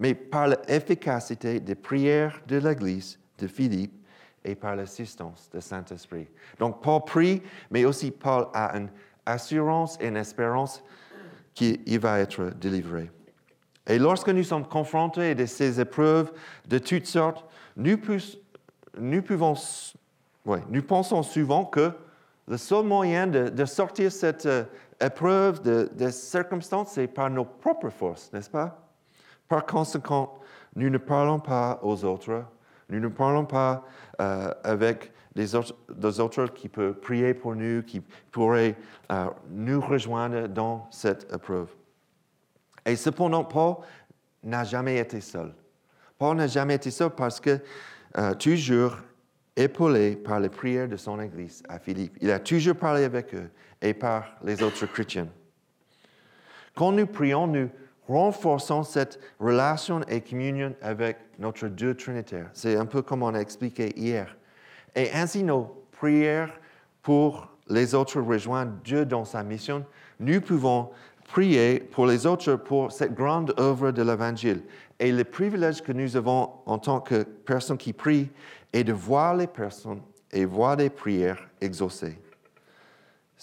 Mais 0.01 0.13
par 0.13 0.47
l'efficacité 0.47 1.61
des 1.61 1.75
prières 1.75 2.41
de 2.47 2.57
l'Église 2.57 3.17
de 3.37 3.47
Philippe 3.47 3.93
et 4.43 4.55
par 4.55 4.75
l'assistance 4.75 5.49
du 5.53 5.61
Saint-Esprit. 5.61 6.27
Donc 6.59 6.81
Paul 6.81 7.03
prie, 7.05 7.41
mais 7.69 7.85
aussi 7.85 8.11
Paul 8.11 8.47
a 8.53 8.75
une 8.75 8.89
assurance 9.25 9.97
et 10.01 10.07
une 10.07 10.17
espérance 10.17 10.83
qu'il 11.53 11.99
va 11.99 12.19
être 12.19 12.51
délivré. 12.59 13.11
Et 13.87 13.99
lorsque 13.99 14.29
nous 14.29 14.43
sommes 14.43 14.67
confrontés 14.67 15.35
à 15.39 15.47
ces 15.47 15.79
épreuves 15.79 16.31
de 16.67 16.77
toutes 16.79 17.05
sortes, 17.05 17.45
nous, 17.75 17.97
pensons 20.87 21.23
souvent 21.23 21.65
que 21.65 21.91
le 22.47 22.57
seul 22.57 22.85
moyen 22.85 23.27
de, 23.27 23.49
de 23.49 23.65
sortir 23.65 24.11
cette 24.11 24.45
euh, 24.45 24.63
épreuve 24.99 25.61
de, 25.61 25.89
de 25.93 26.09
circonstances, 26.09 26.93
c'est 26.93 27.07
par 27.07 27.29
nos 27.29 27.45
propres 27.45 27.89
forces, 27.89 28.33
n'est-ce 28.33 28.49
pas? 28.49 28.90
Par 29.51 29.65
conséquent, 29.65 30.39
nous 30.77 30.89
ne 30.89 30.97
parlons 30.97 31.37
pas 31.37 31.81
aux 31.83 32.05
autres, 32.05 32.45
nous 32.87 33.01
ne 33.01 33.09
parlons 33.09 33.43
pas 33.43 33.85
euh, 34.21 34.49
avec 34.63 35.11
des 35.35 35.53
autres, 35.55 36.53
qui 36.53 36.69
peuvent 36.69 36.93
prier 37.01 37.33
pour 37.33 37.53
nous, 37.53 37.83
qui 37.83 37.99
pourraient 38.31 38.77
euh, 39.11 39.25
nous 39.49 39.81
rejoindre 39.81 40.47
dans 40.47 40.87
cette 40.89 41.29
épreuve. 41.33 41.67
Et 42.85 42.95
cependant, 42.95 43.43
Paul 43.43 43.75
n'a 44.41 44.63
jamais 44.63 44.99
été 44.99 45.19
seul. 45.19 45.53
Paul 46.17 46.37
n'a 46.37 46.47
jamais 46.47 46.75
été 46.75 46.89
seul 46.89 47.09
parce 47.09 47.41
que 47.41 47.59
euh, 48.17 48.33
toujours 48.35 48.99
épaulé 49.57 50.15
par 50.15 50.39
les 50.39 50.47
prières 50.47 50.87
de 50.87 50.95
son 50.95 51.19
Église 51.19 51.61
à 51.67 51.77
Philippe. 51.77 52.15
Il 52.21 52.31
a 52.31 52.39
toujours 52.39 52.77
parlé 52.77 53.03
avec 53.03 53.35
eux 53.35 53.51
et 53.81 53.93
par 53.93 54.31
les 54.45 54.63
autres 54.63 54.85
chrétiens. 54.85 55.27
Quand 56.73 56.93
nous 56.93 57.05
prions, 57.05 57.47
nous 57.47 57.69
renforçons 58.07 58.83
cette 58.83 59.19
relation 59.39 60.01
et 60.07 60.21
communion 60.21 60.73
avec 60.81 61.17
notre 61.39 61.67
Dieu 61.67 61.95
Trinitaire. 61.95 62.49
C'est 62.53 62.75
un 62.75 62.85
peu 62.85 63.01
comme 63.01 63.23
on 63.23 63.33
a 63.33 63.39
expliqué 63.39 63.93
hier. 63.97 64.35
Et 64.95 65.11
ainsi, 65.13 65.43
nos 65.43 65.85
prières 65.91 66.51
pour 67.01 67.47
les 67.69 67.95
autres 67.95 68.19
rejoindre 68.19 68.73
Dieu 68.83 69.05
dans 69.05 69.25
sa 69.25 69.43
mission, 69.43 69.85
nous 70.19 70.41
pouvons 70.41 70.89
prier 71.31 71.79
pour 71.79 72.05
les 72.05 72.25
autres 72.25 72.55
pour 72.55 72.91
cette 72.91 73.13
grande 73.13 73.53
œuvre 73.57 73.91
de 73.91 74.01
l'Évangile. 74.01 74.63
Et 74.99 75.11
le 75.11 75.23
privilège 75.23 75.81
que 75.81 75.93
nous 75.93 76.17
avons 76.17 76.49
en 76.65 76.77
tant 76.77 76.99
que 76.99 77.23
personnes 77.23 77.77
qui 77.77 77.93
prient 77.93 78.29
est 78.73 78.83
de 78.83 78.93
voir 78.93 79.35
les 79.35 79.47
personnes 79.47 80.01
et 80.31 80.45
voir 80.45 80.77
des 80.77 80.89
prières 80.89 81.47
exaucées. 81.61 82.17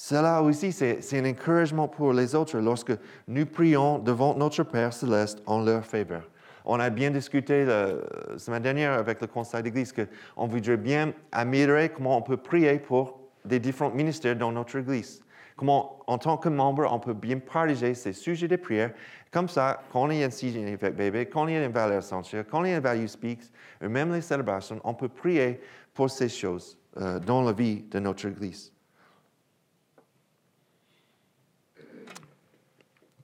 Cela 0.00 0.42
aussi, 0.44 0.70
c'est 0.70 1.18
un 1.18 1.28
encouragement 1.28 1.88
pour 1.88 2.12
les 2.12 2.36
autres 2.36 2.56
lorsque 2.58 2.92
nous 3.26 3.44
prions 3.44 3.98
devant 3.98 4.32
notre 4.36 4.62
Père 4.62 4.92
céleste 4.92 5.42
en 5.44 5.60
leur 5.60 5.84
faveur. 5.84 6.22
On 6.64 6.78
a 6.78 6.88
bien 6.88 7.10
discuté 7.10 7.64
la 7.64 7.94
semaine 8.36 8.62
dernière 8.62 8.92
avec 8.92 9.20
le 9.20 9.26
conseil 9.26 9.60
d'église 9.64 9.92
qu'on 9.92 10.46
voudrait 10.46 10.76
bien 10.76 11.12
améliorer 11.32 11.88
comment 11.88 12.16
on 12.16 12.22
peut 12.22 12.36
prier 12.36 12.78
pour 12.78 13.18
des 13.44 13.58
différents 13.58 13.90
ministères 13.90 14.36
dans 14.36 14.52
notre 14.52 14.76
église. 14.76 15.20
Comment, 15.56 15.98
en 16.06 16.16
tant 16.16 16.36
que 16.36 16.48
membre, 16.48 16.86
on 16.88 17.00
peut 17.00 17.12
bien 17.12 17.40
partager 17.40 17.92
ces 17.94 18.12
sujets 18.12 18.46
de 18.46 18.54
prière. 18.54 18.92
Comme 19.32 19.48
ça, 19.48 19.82
quand 19.92 20.08
il 20.10 20.18
y 20.18 20.22
a 20.22 20.28
un 20.28 20.30
sujet 20.30 20.64
avec 20.80 20.94
bébé, 20.94 21.26
quand 21.26 21.48
il 21.48 21.54
y 21.54 21.56
a 21.56 21.64
une 21.64 21.72
valeur 21.72 21.98
essentielle, 21.98 22.44
quand 22.48 22.62
il 22.62 22.70
y 22.70 22.72
a 22.72 22.76
une 22.76 22.82
value 22.84 23.06
speaks, 23.06 23.50
ou 23.82 23.88
même 23.88 24.12
les 24.12 24.20
célébrations, 24.20 24.80
on 24.84 24.94
peut 24.94 25.08
prier 25.08 25.60
pour 25.92 26.08
ces 26.08 26.28
choses 26.28 26.78
euh, 26.98 27.18
dans 27.18 27.42
la 27.42 27.50
vie 27.50 27.82
de 27.90 27.98
notre 27.98 28.26
Église. 28.26 28.72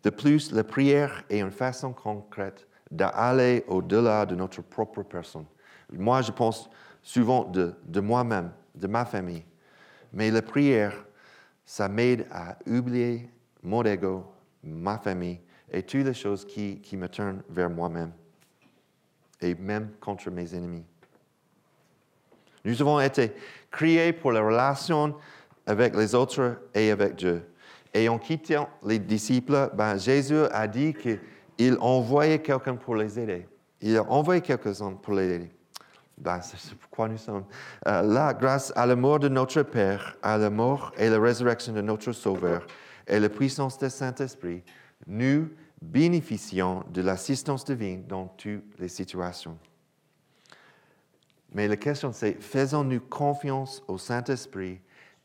De 0.04 0.10
plus, 0.10 0.52
la 0.52 0.62
prière 0.62 1.24
est 1.30 1.40
une 1.40 1.50
façon 1.50 1.92
concrète 1.92 2.66
d'aller 2.90 3.64
au-delà 3.66 4.26
de 4.26 4.34
notre 4.34 4.62
propre 4.62 5.02
personne. 5.02 5.46
Moi, 5.90 6.20
je 6.22 6.30
pense 6.30 6.68
souvent 7.02 7.44
de, 7.44 8.00
moi-même, 8.00 8.52
de 8.74 8.86
ma 8.86 9.04
famille. 9.04 9.44
Mais 10.12 10.30
la 10.30 10.42
prière 10.42 10.92
ça 11.66 11.88
m'aide 11.88 12.26
à 12.30 12.58
oublier 12.66 13.30
mon 13.62 13.82
ego, 13.84 14.24
ma 14.62 14.98
famille 14.98 15.40
et 15.72 15.82
toutes 15.82 16.04
les 16.04 16.12
choses 16.12 16.44
qui 16.44 16.96
me 16.96 17.08
tournent 17.08 17.42
vers 17.48 17.70
moi-même 17.70 18.12
et 19.40 19.54
même 19.54 19.92
contre 20.00 20.30
mes 20.30 20.54
ennemis. 20.54 20.84
Nous 22.64 22.80
avons 22.82 23.00
été 23.00 23.32
créés 23.70 24.12
pour 24.12 24.32
la 24.32 24.42
relation 24.42 25.16
avec 25.66 25.96
les 25.96 26.14
autres 26.14 26.60
et 26.74 26.90
avec 26.90 27.16
Dieu. 27.16 27.42
Et 27.94 28.08
en 28.08 28.18
quittant 28.18 28.68
les 28.84 28.98
disciples, 28.98 29.70
ben, 29.74 29.96
Jésus 29.96 30.44
a 30.50 30.66
dit 30.66 30.94
qu'il 30.94 31.76
envoyait 31.80 32.40
quelqu'un 32.40 32.74
pour 32.74 32.96
les 32.96 33.18
aider. 33.20 33.46
Il 33.80 33.96
a 33.96 34.02
envoyé 34.10 34.40
quelqu'un 34.40 34.94
pour 35.00 35.14
les 35.14 35.30
aider. 35.30 35.50
Ben, 36.18 36.40
c'est 36.40 36.74
pourquoi 36.74 37.08
nous 37.08 37.18
sommes 37.18 37.44
euh, 37.86 38.02
là, 38.02 38.34
grâce 38.34 38.72
à 38.76 38.86
la 38.86 38.96
mort 38.96 39.20
de 39.20 39.28
notre 39.28 39.62
Père, 39.62 40.16
à 40.22 40.36
la 40.38 40.50
mort 40.50 40.92
et 40.96 41.08
la 41.08 41.20
résurrection 41.20 41.72
de 41.72 41.80
notre 41.80 42.12
Sauveur 42.12 42.66
et 43.06 43.20
la 43.20 43.28
puissance 43.28 43.78
du 43.78 43.90
Saint-Esprit, 43.90 44.62
nous 45.06 45.48
bénéficions 45.80 46.84
de 46.92 47.02
l'assistance 47.02 47.64
divine 47.64 48.04
dans 48.06 48.26
toutes 48.26 48.78
les 48.78 48.88
situations. 48.88 49.58
Mais 51.52 51.68
la 51.68 51.76
question 51.76 52.12
c'est, 52.12 52.40
faisons-nous 52.40 53.00
confiance 53.00 53.82
au 53.86 53.98
Saint-Esprit 53.98 54.80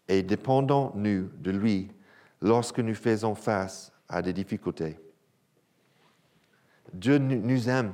et 0.07 0.21
dépendons-nous 0.21 1.29
de 1.37 1.51
lui 1.51 1.91
lorsque 2.41 2.79
nous 2.79 2.95
faisons 2.95 3.35
face 3.35 3.91
à 4.07 4.21
des 4.21 4.33
difficultés? 4.33 4.99
Dieu 6.93 7.17
nous 7.17 7.69
aime 7.69 7.93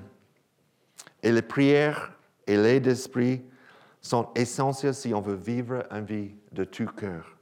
et 1.22 1.32
les 1.32 1.42
prières 1.42 2.14
et 2.48 2.56
l'aide 2.56 2.84
d'esprit 2.84 3.44
sont 4.02 4.30
essentiels 4.36 4.94
si 4.94 5.14
on 5.14 5.22
veut 5.22 5.36
vivre 5.36 5.84
une 5.92 6.06
vie 6.06 6.36
de 6.52 6.64
tout 6.64 6.86
cœur. 6.86 7.36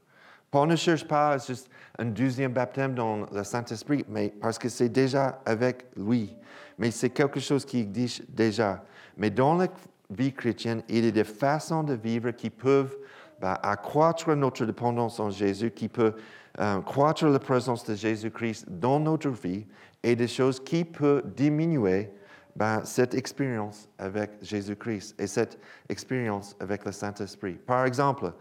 Paul 0.49 0.69
ne 0.69 0.75
cherche 0.75 1.05
pas 1.05 1.37
juste 1.37 1.69
un 1.97 2.05
deuxième 2.05 2.53
baptême 2.53 2.93
dans 2.93 3.25
le 3.31 3.43
Saint-Esprit, 3.43 4.05
mais 4.07 4.29
parce 4.39 4.57
que 4.57 4.69
c'est 4.69 4.89
déjà 4.89 5.41
avec 5.45 5.85
lui. 5.97 6.35
Mais 6.77 6.91
c'est 6.91 7.09
quelque 7.09 7.39
chose 7.39 7.65
qui 7.65 7.79
existe 7.79 8.23
déjà. 8.29 8.83
Mais 9.17 9.29
dans 9.29 9.55
la 9.55 9.67
vie 10.09 10.31
chrétienne, 10.31 10.83
il 10.89 11.05
y 11.05 11.07
a 11.07 11.11
des 11.11 11.23
façons 11.23 11.83
de 11.83 11.93
vivre 11.95 12.31
qui 12.31 12.49
peuvent 12.49 12.95
ben, 13.41 13.57
accroître 13.61 14.33
notre 14.35 14.65
dépendance 14.65 15.19
en 15.19 15.29
Jésus, 15.29 15.71
qui 15.71 15.89
peuvent 15.89 16.15
euh, 16.59 16.77
accroître 16.77 17.25
la 17.25 17.39
présence 17.39 17.83
de 17.85 17.95
Jésus-Christ 17.95 18.65
dans 18.69 18.99
notre 18.99 19.29
vie 19.29 19.65
et 20.03 20.15
des 20.15 20.27
choses 20.27 20.59
qui 20.59 20.83
peuvent 20.83 21.23
diminuer 21.35 22.11
ben, 22.55 22.83
cette 22.85 23.15
expérience 23.15 23.89
avec 23.97 24.31
Jésus-Christ 24.41 25.15
et 25.19 25.25
cette 25.25 25.59
expérience 25.89 26.55
avec 26.59 26.85
le 26.85 26.91
Saint-Esprit. 26.91 27.53
Par 27.53 27.85
exemple, 27.85 28.33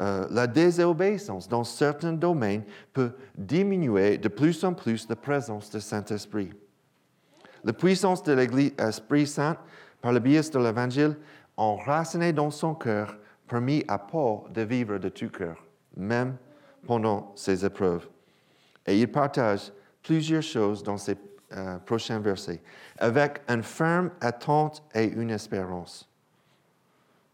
euh, 0.00 0.26
la 0.30 0.46
désobéissance 0.46 1.48
dans 1.48 1.62
certains 1.62 2.14
domaines 2.14 2.64
peut 2.92 3.12
diminuer 3.36 4.18
de 4.18 4.28
plus 4.28 4.64
en 4.64 4.74
plus 4.74 5.08
la 5.08 5.16
présence 5.16 5.70
du 5.70 5.80
Saint-Esprit. 5.80 6.52
La 7.62 7.72
puissance 7.72 8.22
de 8.22 8.32
l'Esprit 8.32 9.26
Saint, 9.26 9.56
par 10.00 10.12
le 10.12 10.18
biais 10.18 10.40
de 10.40 10.58
l'Évangile, 10.58 11.16
enracinée 11.56 12.32
dans 12.32 12.50
son 12.50 12.74
cœur, 12.74 13.16
permis 13.46 13.84
à 13.86 13.98
Paul 13.98 14.50
de 14.52 14.62
vivre 14.62 14.98
de 14.98 15.10
tout 15.10 15.28
cœur, 15.28 15.62
même 15.96 16.36
pendant 16.86 17.32
ses 17.36 17.64
épreuves. 17.64 18.08
Et 18.86 18.98
il 18.98 19.10
partage 19.10 19.72
plusieurs 20.02 20.42
choses 20.42 20.82
dans 20.82 20.96
ses 20.96 21.16
euh, 21.52 21.78
prochain 21.78 22.20
verset. 22.20 22.62
Avec 22.98 23.40
une 23.48 23.64
ferme 23.64 24.10
attente 24.20 24.84
et 24.94 25.06
une 25.06 25.30
espérance. 25.30 26.08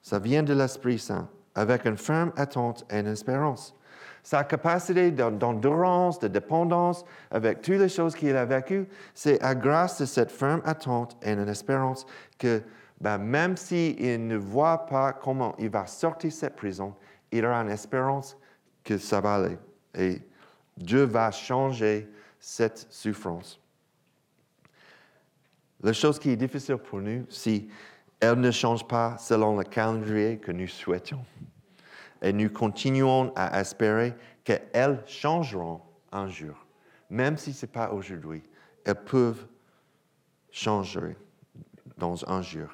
Ça 0.01 0.19
vient 0.19 0.43
de 0.43 0.55
l'Esprit 0.55 0.99
Saint, 0.99 1.29
avec 1.55 1.85
une 1.85 1.99
ferme 1.99 2.33
attente 2.35 2.87
et 2.91 3.01
une 3.01 3.09
espérance. 3.09 3.75
Sa 4.23 4.43
capacité 4.45 5.11
d'endurance, 5.11 6.19
de 6.19 6.29
dépendance, 6.29 7.05
avec 7.31 7.61
toutes 7.61 7.75
les 7.75 7.91
choses 7.91 8.17
qu'il 8.17 8.35
a 8.35 8.47
vécues, 8.47 8.89
c'est 9.13 9.39
à 9.43 9.55
grâce 9.55 10.01
de 10.01 10.07
cette 10.07 10.31
ferme 10.31 10.63
attente 10.65 11.19
et 11.23 11.33
une 11.33 11.49
espérance 11.49 12.07
que 12.39 12.63
ben, 12.99 13.19
même 13.19 13.59
s'il 13.59 14.27
ne 14.27 14.37
voit 14.37 14.87
pas 14.87 15.13
comment 15.13 15.55
il 15.59 15.69
va 15.69 15.87
sortir 15.87 16.31
de 16.31 16.35
cette 16.35 16.57
prison, 16.57 16.95
il 17.31 17.45
aura 17.45 17.59
une 17.59 17.71
espérance 17.71 18.35
que 18.87 18.97
ça 18.97 19.21
va 19.21 19.35
aller. 19.35 19.59
Et 19.95 20.23
Dieu 20.77 21.03
va 21.03 21.31
changer 21.31 22.09
cette 22.39 22.87
souffrance. 22.89 23.61
La 25.83 25.93
chose 25.93 26.19
qui 26.19 26.31
est 26.31 26.37
difficile 26.37 26.77
pour 26.77 27.01
nous, 27.01 27.27
si 27.29 27.69
elle 28.21 28.41
ne 28.41 28.51
change 28.51 28.87
pas 28.87 29.19
selon 29.19 29.59
le 29.59 29.65
calendrier 29.65 30.39
que 30.39 30.53
nous 30.53 30.69
souhaitons. 30.69 31.25
Et 32.23 32.33
nous 32.33 32.49
continuons 32.49 33.33
à 33.37 33.61
espérer 33.61 34.15
qu'elles 34.43 35.03
changeront 35.07 35.83
un 36.13 36.29
jour. 36.29 36.55
Même 37.11 37.37
si 37.37 37.53
ce 37.53 37.67
n'est 37.67 37.73
pas 37.73 37.91
aujourd'hui, 37.91 38.43
elles 38.85 39.05
peuvent 39.05 39.47
changer 40.51 41.17
dans 41.99 42.27
un 42.31 42.41
jour. 42.41 42.69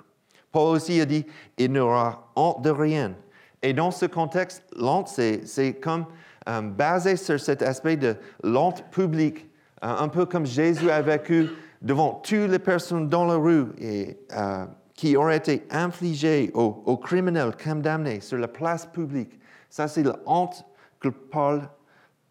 Paul 0.52 0.76
aussi 0.76 1.00
a 1.00 1.06
dit, 1.06 1.26
il 1.56 1.72
n'y 1.72 1.78
aura 1.78 2.30
honte 2.36 2.62
de 2.62 2.70
rien. 2.70 3.16
Et 3.62 3.72
dans 3.72 3.90
ce 3.90 4.06
contexte, 4.06 4.64
l'honte, 4.76 5.08
c'est 5.08 5.74
comme 5.80 6.06
euh, 6.48 6.60
basé 6.60 7.16
sur 7.16 7.38
cet 7.38 7.62
aspect 7.62 7.96
de 7.96 8.16
l'honte 8.42 8.84
publique, 8.90 9.48
euh, 9.84 9.96
un 9.98 10.08
peu 10.08 10.26
comme 10.26 10.44
Jésus 10.44 10.90
a 10.90 11.00
vécu 11.00 11.48
devant 11.80 12.14
toutes 12.14 12.50
les 12.50 12.58
personnes 12.58 13.08
dans 13.08 13.24
la 13.24 13.36
rue 13.36 13.66
et, 13.78 14.18
euh, 14.36 14.66
qui 14.94 15.16
auraient 15.16 15.36
été 15.36 15.66
infligées 15.70 16.50
aux, 16.54 16.96
criminels 16.96 17.56
condamnés 17.56 18.20
sur 18.20 18.38
la 18.38 18.48
place 18.48 18.86
publique. 18.86 19.38
Ça, 19.70 19.86
c'est 19.86 20.02
la 20.02 20.18
honte 20.26 20.64
que 21.00 21.08
Paul 21.08 21.62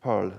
parle. 0.02 0.34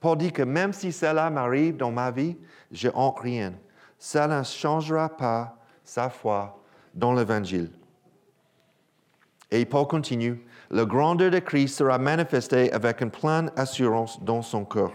Paul 0.00 0.18
dit 0.18 0.32
que 0.32 0.42
même 0.42 0.72
si 0.72 0.92
cela 0.92 1.30
m'arrive 1.30 1.76
dans 1.76 1.90
ma 1.90 2.10
vie, 2.10 2.36
je 2.70 2.88
honte 2.94 3.20
rien. 3.20 3.54
Ça 3.98 4.26
ne 4.26 4.42
changera 4.42 5.08
pas 5.08 5.56
sa 5.84 6.10
foi 6.10 6.62
dans 6.94 7.14
l'Évangile. 7.14 7.70
Et 9.50 9.64
Paul 9.64 9.86
continue, 9.86 10.40
la 10.70 10.84
grandeur 10.84 11.30
de 11.30 11.40
Christ 11.40 11.78
sera 11.78 11.98
manifestée 11.98 12.72
avec 12.72 13.00
une 13.00 13.10
pleine 13.10 13.50
assurance 13.56 14.22
dans 14.22 14.42
son 14.42 14.64
cœur. 14.64 14.92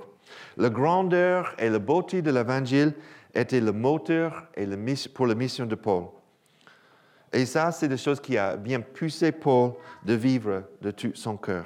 La 0.58 0.70
grandeur 0.70 1.54
et 1.60 1.70
la 1.70 1.80
beauté 1.80 2.22
de 2.22 2.32
l'Évangile 2.32 2.94
étaient 3.34 3.60
le 3.60 3.74
moteur 3.74 4.48
et 4.56 4.66
le 4.66 4.78
pour 5.14 5.28
la 5.28 5.36
mission 5.36 5.66
de 5.66 5.76
Paul. 5.76 6.06
Et 7.34 7.46
ça, 7.46 7.72
c'est 7.72 7.90
des 7.90 7.98
choses 7.98 8.22
qui 8.22 8.38
a 8.38 8.56
bien 8.56 8.80
poussé 8.80 9.34
Paul 9.34 9.74
de 10.06 10.14
vivre 10.14 10.64
de 10.82 10.92
tout 10.92 11.12
son 11.16 11.36
cœur. 11.36 11.66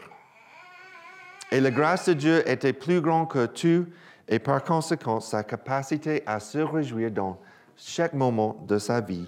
Et 1.52 1.60
la 1.60 1.70
grâce 1.70 2.10
de 2.10 2.14
Dieu 2.14 2.50
était 2.50 2.74
plus 2.74 3.02
grande 3.02 3.30
que 3.30 3.46
tout, 3.46 3.86
et 4.28 4.40
par 4.40 4.64
conséquent, 4.64 5.20
sa 5.20 5.44
capacité 5.44 6.24
à 6.26 6.40
se 6.40 6.58
réjouir 6.58 7.12
dans 7.12 7.40
chaque 7.76 8.14
moment 8.14 8.64
de 8.68 8.78
sa 8.78 9.02
vie. 9.02 9.28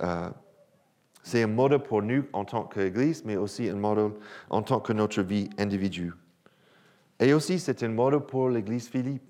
Euh, 0.00 0.28
c'est 1.22 1.42
un 1.42 1.46
modèle 1.46 1.80
pour 1.80 2.02
nous 2.02 2.24
en 2.32 2.44
tant 2.44 2.64
qu'Église, 2.64 3.24
mais 3.24 3.36
aussi 3.36 3.68
un 3.68 3.76
modèle 3.76 4.12
en 4.50 4.62
tant 4.62 4.80
que 4.80 4.92
notre 4.92 5.22
vie 5.22 5.48
individuelle. 5.58 6.14
Et 7.20 7.32
aussi, 7.32 7.60
c'est 7.60 7.82
un 7.82 7.88
modèle 7.88 8.20
pour 8.20 8.48
l'Église 8.48 8.88
Philippe. 8.88 9.22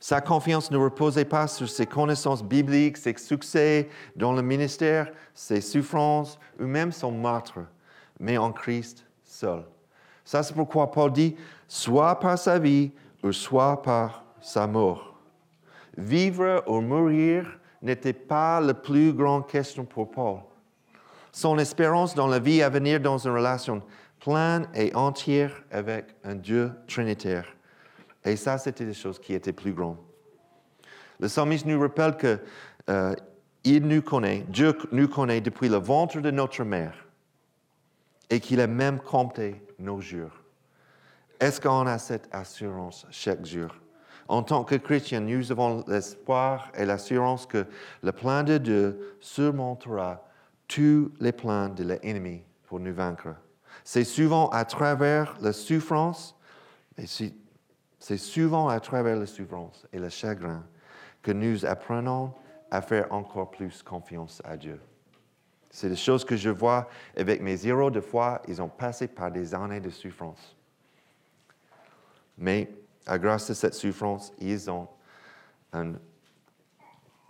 Sa 0.00 0.20
confiance 0.20 0.70
ne 0.70 0.76
reposait 0.76 1.24
pas 1.24 1.48
sur 1.48 1.68
ses 1.68 1.86
connaissances 1.86 2.44
bibliques, 2.44 2.96
ses 2.96 3.16
succès 3.16 3.88
dans 4.14 4.32
le 4.32 4.42
ministère, 4.42 5.10
ses 5.34 5.60
souffrances 5.60 6.38
ou 6.60 6.66
même 6.66 6.92
son 6.92 7.10
martre, 7.10 7.60
mais 8.20 8.38
en 8.38 8.52
Christ 8.52 9.04
seul. 9.24 9.64
Ça, 10.24 10.42
c'est 10.42 10.54
pourquoi 10.54 10.90
Paul 10.90 11.12
dit, 11.12 11.36
soit 11.68 12.18
par 12.18 12.38
sa 12.38 12.58
vie 12.58 12.92
ou 13.22 13.32
soit 13.32 13.82
par 13.82 14.24
sa 14.40 14.66
mort. 14.66 15.18
Vivre 15.96 16.62
ou 16.66 16.80
mourir 16.80 17.58
n'était 17.86 18.12
pas 18.12 18.60
la 18.60 18.74
plus 18.74 19.12
grande 19.12 19.46
question 19.46 19.84
pour 19.84 20.10
Paul. 20.10 20.40
Son 21.32 21.58
espérance 21.58 22.14
dans 22.14 22.26
la 22.26 22.38
vie 22.38 22.62
à 22.62 22.68
venir 22.68 23.00
dans 23.00 23.18
une 23.18 23.32
relation 23.32 23.82
pleine 24.20 24.68
et 24.74 24.94
entière 24.94 25.62
avec 25.70 26.06
un 26.24 26.34
Dieu 26.34 26.72
trinitaire. 26.88 27.46
Et 28.24 28.36
ça, 28.36 28.58
c'était 28.58 28.84
des 28.84 28.94
choses 28.94 29.18
qui 29.18 29.34
étaient 29.34 29.52
plus 29.52 29.72
grandes. 29.72 29.98
Le 31.20 31.28
psalmiste 31.28 31.66
nous 31.66 31.80
rappelle 31.80 32.16
que 32.16 32.38
euh, 32.90 33.14
il 33.64 33.86
nous 33.86 34.02
connaît, 34.02 34.44
Dieu 34.48 34.76
nous 34.92 35.08
connaît 35.08 35.40
depuis 35.40 35.68
le 35.68 35.76
ventre 35.76 36.20
de 36.20 36.30
notre 36.30 36.62
mère 36.64 37.06
et 38.30 38.40
qu'il 38.40 38.60
a 38.60 38.66
même 38.66 39.00
compté 39.00 39.62
nos 39.78 40.00
jours. 40.00 40.32
Est-ce 41.40 41.60
qu'on 41.60 41.86
a 41.86 41.98
cette 41.98 42.28
assurance 42.32 43.06
chaque 43.10 43.44
jour? 43.44 43.70
En 44.28 44.42
tant 44.42 44.64
que 44.64 44.74
chrétien, 44.74 45.20
nous 45.20 45.52
avons 45.52 45.84
l'espoir 45.86 46.70
et 46.76 46.84
l'assurance 46.84 47.46
que 47.46 47.66
le 48.02 48.12
plan 48.12 48.42
de 48.42 48.58
Dieu 48.58 49.16
surmontera 49.20 50.24
tous 50.66 51.12
les 51.20 51.32
plans 51.32 51.68
de 51.68 51.84
l'ennemi 51.84 52.42
pour 52.66 52.80
nous 52.80 52.92
vaincre. 52.94 53.34
C'est 53.84 54.04
souvent 54.04 54.48
à 54.48 54.64
travers 54.64 55.36
la 55.40 55.52
souffrance, 55.52 56.34
et 56.98 57.04
c'est 57.06 58.16
souvent 58.16 58.68
à 58.68 58.80
travers 58.80 59.16
la 59.16 59.26
souffrance 59.26 59.86
et 59.92 59.98
le 59.98 60.08
chagrin 60.08 60.64
que 61.22 61.30
nous 61.30 61.64
apprenons 61.64 62.32
à 62.70 62.82
faire 62.82 63.12
encore 63.12 63.50
plus 63.50 63.82
confiance 63.82 64.42
à 64.44 64.56
Dieu. 64.56 64.80
C'est 65.70 65.88
des 65.88 65.96
choses 65.96 66.24
que 66.24 66.36
je 66.36 66.50
vois 66.50 66.88
avec 67.16 67.42
mes 67.42 67.66
héros 67.66 67.90
de 67.90 68.00
foi, 68.00 68.42
ils 68.48 68.62
ont 68.62 68.68
passé 68.68 69.06
par 69.06 69.30
des 69.30 69.54
années 69.54 69.80
de 69.80 69.90
souffrance. 69.90 70.56
Mais 72.38 72.70
à 73.06 73.18
grâce 73.18 73.48
de 73.48 73.54
cette 73.54 73.74
souffrance, 73.74 74.32
ils 74.38 74.70
ont 74.70 74.88
une 75.72 75.98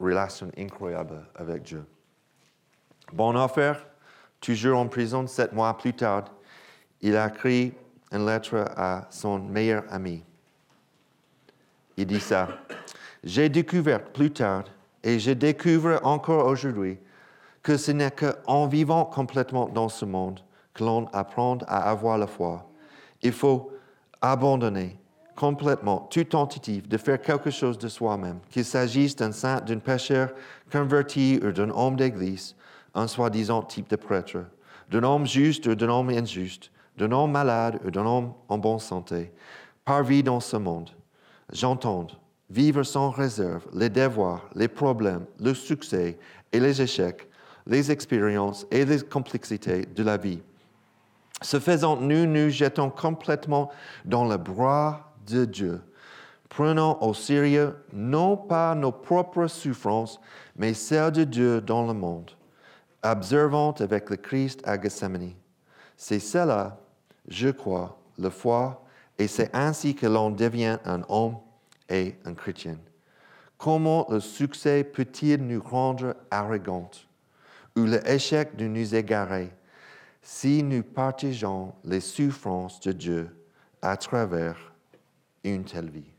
relation 0.01 0.51
incroyable 0.57 1.27
avec 1.35 1.63
Dieu. 1.63 1.85
Bon 3.13 3.37
affaire, 3.37 3.87
toujours 4.41 4.79
en 4.79 4.89
prison 4.89 5.27
sept 5.27 5.53
mois 5.53 5.77
plus 5.77 5.95
tard, 5.95 6.25
il 7.01 7.17
a 7.17 7.29
écrit 7.29 7.75
une 8.13 8.27
lettre 8.27 8.65
à 8.77 9.07
son 9.11 9.39
meilleur 9.39 9.85
ami. 9.91 10.25
Il 11.97 12.07
dit 12.07 12.21
ça. 12.21 12.49
J'ai 13.25 13.49
découvert 13.49 14.05
plus 14.05 14.33
tard, 14.33 14.65
et 15.03 15.19
je 15.19 15.33
découvre 15.33 16.01
encore 16.05 16.47
aujourd'hui, 16.47 16.99
que 17.63 17.77
ce 17.77 17.91
n'est 17.91 18.11
qu'en 18.11 18.67
vivant 18.67 19.05
complètement 19.05 19.69
dans 19.69 19.89
ce 19.89 20.05
monde 20.05 20.41
que 20.75 20.85
l'on 20.85 21.07
apprend 21.13 21.59
à 21.67 21.91
avoir 21.91 22.19
la 22.19 22.27
foi. 22.27 22.71
Il 23.23 23.33
faut 23.33 23.73
abandonner 24.21 24.99
complètement 25.37 26.09
toute 26.11 26.31
tentative 26.31 26.89
de 26.89 26.97
faire 26.97 27.21
quelque 27.21 27.51
chose 27.51 27.79
de 27.79 27.89
soi-même, 27.89 28.39
qu'il 28.51 28.65
s'agisse 28.65 29.15
d'un 29.15 29.33
saint, 29.33 29.61
d'un 29.61 29.79
pécheur 29.79 30.31
converti 30.73 31.39
ou 31.45 31.53
d'un 31.53 31.71
homme 31.71 31.97
d'église, 31.97 32.57
un 32.95 33.07
soi-disant 33.07 33.63
type 33.63 33.89
de 33.91 33.97
prêtre, 33.97 34.39
d'un 34.91 35.05
homme 35.05 35.27
juste 35.27 35.67
ou 35.67 35.75
d'un 35.75 35.91
homme 35.91 36.11
injuste, 36.11 36.71
d'un 36.97 37.13
homme 37.13 37.31
malade 37.31 37.79
ou 37.85 37.91
d'un 37.91 38.07
homme 38.07 38.33
en 38.49 38.59
bonne 38.59 38.79
santé, 38.79 39.31
par 39.85 40.03
vie 40.03 40.23
dans 40.23 40.41
ce 40.41 40.57
monde. 40.57 40.91
J'entends 41.53 42.09
vivre 42.51 42.83
sans 42.83 43.11
réserve 43.11 43.67
les 43.75 43.89
devoirs, 43.89 44.49
les 44.55 44.69
problèmes, 44.69 45.27
le 45.41 45.55
succès 45.55 46.19
et 46.53 46.61
les 46.61 46.81
échecs, 46.81 47.29
les 47.67 47.91
expériences 47.91 48.67
et 48.71 48.85
les 48.85 49.01
complexités 49.01 49.85
de 49.85 50.03
la 50.03 50.17
vie. 50.17 50.41
Ce 51.43 51.61
faisant, 51.61 51.97
nous 51.97 52.25
nous 52.25 52.49
jetons 52.49 52.89
complètement 52.89 53.71
dans 54.05 54.25
le 54.25 54.39
bras 54.39 55.06
de 55.27 55.45
Dieu. 55.45 55.81
Prenons 56.49 56.97
au 57.03 57.13
sérieux 57.13 57.77
non 57.93 58.37
pas 58.37 58.75
nos 58.75 58.93
propres 58.93 59.47
souffrances, 59.47 60.21
mais 60.57 60.75
celles 60.75 61.13
de 61.13 61.25
Dieu 61.25 61.61
dans 61.61 61.87
le 61.87 61.93
monde, 61.93 62.31
observant 63.03 63.73
avec 63.73 64.11
le 64.11 64.17
Christ 64.17 64.61
à 64.65 64.81
Gethsemane. 64.81 65.35
C'est 65.97 66.21
cela, 66.21 66.79
je 67.29 67.49
crois, 67.49 67.99
la 68.19 68.31
foi, 68.31 68.85
et 69.19 69.29
c'est 69.29 69.55
ainsi 69.55 69.95
que 69.95 70.07
l'on 70.07 70.31
devient 70.31 70.79
un 70.85 71.03
homme 71.09 71.37
et 71.89 72.17
un 72.25 72.35
chrétien. 72.35 72.79
Comment 73.59 74.07
le 74.11 74.21
succès 74.21 74.85
peut-il 74.85 75.47
nous 75.47 75.63
rendre 75.63 76.15
arrogants 76.31 76.91
ou 77.77 77.85
l'échec 77.85 78.57
de 78.57 78.67
nous 78.67 78.95
égarer 78.95 79.51
si 80.23 80.63
nous 80.63 80.83
partageons 80.83 81.73
les 81.85 82.01
souffrances 82.01 82.81
de 82.81 82.93
Dieu 82.93 83.47
à 83.81 83.97
travers 83.97 84.73
une 85.55 85.65
telle 85.65 85.91
vie. 85.91 86.11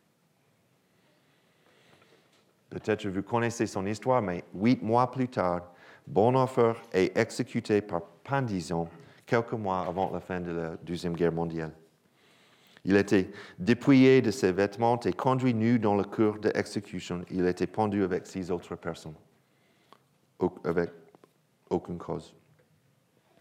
Peut-être 2.69 3.07
vous 3.07 3.21
connaissez 3.21 3.65
son 3.65 3.85
histoire, 3.85 4.21
mais 4.21 4.43
huit 4.53 4.81
mois 4.81 5.09
plus 5.09 5.27
tard, 5.27 5.71
Bonhoeffer 6.05 6.73
est 6.93 7.17
exécuté 7.17 7.81
par 7.81 8.01
pendaison 8.23 8.87
quelques 9.25 9.53
mois 9.53 9.81
avant 9.81 10.11
la 10.11 10.19
fin 10.19 10.39
de 10.39 10.51
la 10.51 10.77
Deuxième 10.77 11.13
Guerre 11.13 11.33
mondiale. 11.33 11.73
Il 12.85 12.95
était 12.95 13.29
dépouillé 13.59 14.21
de 14.21 14.31
ses 14.31 14.53
vêtements 14.53 14.99
et 15.01 15.11
conduit 15.11 15.53
nu 15.53 15.77
dans 15.79 15.95
le 15.95 16.03
cours 16.03 16.39
d'exécution. 16.39 17.25
Il 17.29 17.45
était 17.45 17.67
pendu 17.67 18.03
avec 18.03 18.25
six 18.25 18.49
autres 18.49 18.75
personnes. 18.75 19.15
avec 20.63 20.91
aucune 21.69 21.97
cause. 21.97 22.33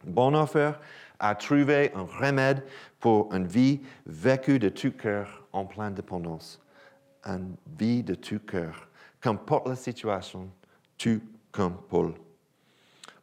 Bonhoeffer 0.04 0.72
a 1.18 1.34
trouvé 1.34 1.92
un 1.94 2.04
remède 2.04 2.64
pour 3.00 3.32
une 3.34 3.46
vie 3.46 3.80
vécue 4.06 4.58
de 4.58 4.68
tout 4.68 4.92
cœur 4.92 5.46
en 5.52 5.64
pleine 5.64 5.94
dépendance. 5.94 6.60
Une 7.24 7.56
vie 7.78 8.02
de 8.02 8.14
tout 8.14 8.40
cœur, 8.40 8.88
qu'importe 9.20 9.68
la 9.68 9.76
situation, 9.76 10.48
tout 10.98 11.20
comme 11.50 11.76
Paul. 11.88 12.14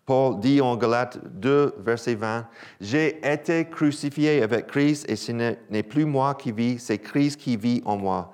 Paul 0.06 0.40
dit 0.40 0.60
en 0.60 0.76
Galates 0.76 1.20
2, 1.40 1.76
verset 1.80 2.16
20, 2.16 2.46
J'ai 2.82 3.26
été 3.26 3.66
crucifié 3.70 4.44
avec 4.44 4.68
Christ 4.68 5.10
et 5.10 5.16
ce 5.16 5.32
n'est 5.32 5.84
plus 5.84 6.06
moi 6.06 6.36
qui 6.36 6.52
vis, 6.52 6.80
c'est 6.80 6.98
Christ 6.98 7.40
qui 7.40 7.56
vit 7.56 7.82
en 7.86 7.98
moi. 7.98 8.34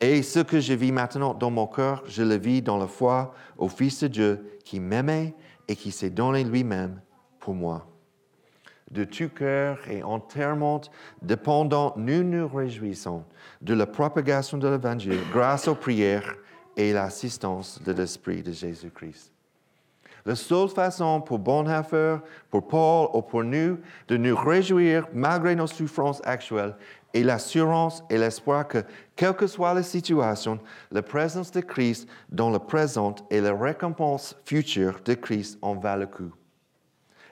Et 0.00 0.22
ce 0.22 0.38
que 0.38 0.60
je 0.60 0.74
vis 0.74 0.92
maintenant 0.92 1.34
dans 1.34 1.50
mon 1.50 1.66
cœur, 1.66 2.04
je 2.06 2.22
le 2.22 2.36
vis 2.36 2.62
dans 2.62 2.78
la 2.78 2.86
foi 2.86 3.34
au 3.56 3.68
Fils 3.68 4.00
de 4.00 4.08
Dieu 4.08 4.58
qui 4.64 4.78
m'aimait 4.78 5.34
et 5.66 5.74
qui 5.74 5.90
s'est 5.90 6.10
donné 6.10 6.44
lui-même 6.44 7.00
pour 7.40 7.54
moi. 7.54 7.88
De 8.90 9.04
tout 9.04 9.28
cœur 9.28 9.78
et 9.90 10.02
entièrement 10.02 10.80
dépendant, 11.20 11.92
nous 11.96 12.22
nous 12.22 12.48
réjouissons 12.48 13.22
de 13.60 13.74
la 13.74 13.86
propagation 13.86 14.56
de 14.56 14.66
l'Évangile 14.66 15.20
grâce 15.30 15.68
aux 15.68 15.74
prières 15.74 16.36
et 16.76 16.92
l'assistance 16.92 17.82
de 17.82 17.92
l'Esprit 17.92 18.42
de 18.42 18.52
Jésus-Christ. 18.52 19.32
La 20.24 20.34
seule 20.34 20.68
façon 20.68 21.20
pour 21.20 21.38
Bonhoeffer, 21.38 22.18
pour 22.50 22.66
Paul 22.66 23.08
ou 23.14 23.22
pour 23.22 23.44
nous 23.44 23.78
de 24.08 24.16
nous 24.16 24.36
réjouir 24.36 25.06
malgré 25.12 25.54
nos 25.54 25.66
souffrances 25.66 26.20
actuelles 26.24 26.76
est 27.14 27.22
l'assurance 27.22 28.04
et 28.10 28.18
l'espoir 28.18 28.68
que, 28.68 28.84
quelle 29.16 29.34
que 29.34 29.46
soit 29.46 29.74
la 29.74 29.82
situation, 29.82 30.58
la 30.90 31.02
présence 31.02 31.50
de 31.50 31.60
Christ 31.60 32.08
dans 32.28 32.50
le 32.50 32.58
présent 32.58 33.14
et 33.30 33.40
la 33.40 33.54
récompense 33.54 34.36
future 34.44 35.00
de 35.04 35.14
Christ 35.14 35.58
en 35.62 35.74
valent 35.76 36.00
le 36.00 36.06
coup. 36.06 36.37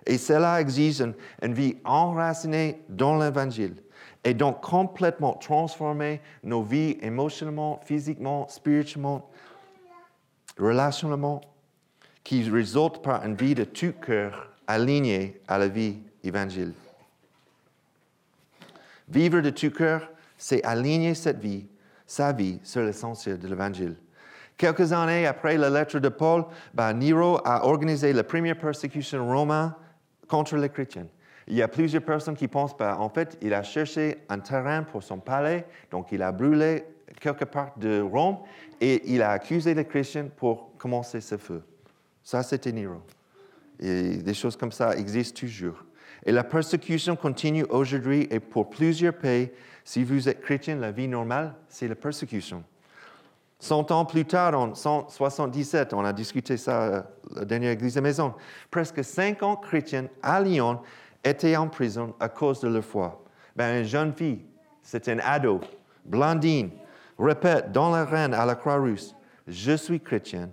Et 0.06 0.18
cela 0.18 0.60
exige 0.60 1.02
une, 1.42 1.54
vie 1.54 1.76
enracinée 1.84 2.80
dans 2.88 3.18
l'Évangile 3.18 3.74
et 4.22 4.34
donc 4.34 4.60
complètement 4.60 5.34
transformer 5.34 6.20
nos 6.44 6.62
vies 6.62 6.96
émotionnellement, 7.02 7.80
physiquement, 7.84 8.48
spirituellement, 8.48 9.28
relationnellement 10.58 11.40
qui 12.22 12.48
résulte 12.48 13.02
par 13.02 13.24
une 13.24 13.34
vie 13.34 13.54
de 13.54 13.64
tout 13.64 13.92
cœur 13.92 14.52
alignée 14.66 15.40
à 15.46 15.58
la 15.58 15.68
vie 15.68 15.98
évangile. 16.24 16.72
Vivre 19.08 19.40
de 19.40 19.50
tout 19.50 19.70
cœur, 19.70 20.10
c'est 20.36 20.62
aligner 20.64 21.14
cette 21.14 21.38
vie, 21.38 21.66
sa 22.06 22.32
vie, 22.32 22.58
sur 22.62 22.82
l'essentiel 22.82 23.38
de 23.38 23.46
l'Évangile. 23.46 23.96
Quelques 24.56 24.92
années 24.92 25.26
après 25.26 25.56
la 25.56 25.70
lettre 25.70 25.98
de 25.98 26.08
Paul, 26.08 26.46
ben, 26.74 26.94
Nero 26.94 27.38
a 27.44 27.66
organisé 27.66 28.12
la 28.12 28.24
première 28.24 28.58
persécution 28.58 29.26
romaine 29.26 29.72
contre 30.28 30.56
les 30.56 30.68
chrétiens. 30.68 31.06
Il 31.48 31.54
y 31.54 31.62
a 31.62 31.68
plusieurs 31.68 32.02
personnes 32.02 32.36
qui 32.36 32.48
pensent, 32.48 32.76
ben, 32.76 32.96
en 32.96 33.08
fait, 33.08 33.38
il 33.40 33.54
a 33.54 33.62
cherché 33.62 34.18
un 34.28 34.40
terrain 34.40 34.82
pour 34.82 35.02
son 35.02 35.18
palais, 35.18 35.64
donc 35.90 36.10
il 36.10 36.22
a 36.22 36.32
brûlé 36.32 36.84
quelque 37.20 37.44
part 37.44 37.72
de 37.78 38.00
Rome 38.00 38.38
et 38.80 39.02
il 39.14 39.22
a 39.22 39.30
accusé 39.30 39.74
les 39.74 39.84
chrétiens 39.84 40.28
pour 40.36 40.76
commencer 40.76 41.20
ce 41.20 41.36
feu. 41.36 41.62
Ça, 42.22 42.42
c'était 42.42 42.72
Nero. 42.72 43.00
Et 43.78 44.16
des 44.16 44.34
choses 44.34 44.56
comme 44.56 44.72
ça 44.72 44.96
existent 44.96 45.40
toujours. 45.40 45.84
Et 46.24 46.32
la 46.32 46.42
persécution 46.42 47.14
continue 47.14 47.64
aujourd'hui 47.68 48.26
et 48.30 48.40
pour 48.40 48.68
plusieurs 48.68 49.14
pays, 49.14 49.50
si 49.84 50.02
vous 50.02 50.28
êtes 50.28 50.40
chrétien, 50.40 50.74
la 50.76 50.90
vie 50.90 51.06
normale, 51.06 51.54
c'est 51.68 51.86
la 51.86 51.94
persécution. 51.94 52.64
Cent 53.58 53.90
ans 53.90 54.04
plus 54.04 54.24
tard, 54.24 54.58
en 54.58 54.74
177, 54.74 55.94
on 55.94 56.04
a 56.04 56.12
discuté 56.12 56.56
ça 56.56 56.98
à 56.98 57.06
la 57.34 57.44
dernière 57.44 57.72
église 57.72 57.94
de 57.94 58.00
maison, 58.00 58.34
presque 58.70 59.02
50 59.02 59.62
chrétiens 59.62 60.08
à 60.22 60.40
Lyon 60.40 60.80
étaient 61.24 61.56
en 61.56 61.68
prison 61.68 62.14
à 62.20 62.28
cause 62.28 62.60
de 62.60 62.68
leur 62.68 62.84
foi. 62.84 63.24
Ben, 63.56 63.80
une 63.80 63.88
jeune 63.88 64.12
fille, 64.12 64.44
c'est 64.82 65.08
un 65.08 65.18
ado, 65.20 65.60
Blandine, 66.04 66.70
répète 67.18 67.72
dans 67.72 67.90
la 67.90 68.04
reine 68.04 68.34
à 68.34 68.44
la 68.44 68.54
Croix-Rousse, 68.54 69.14
je 69.46 69.72
suis 69.72 70.00
chrétienne 70.00 70.50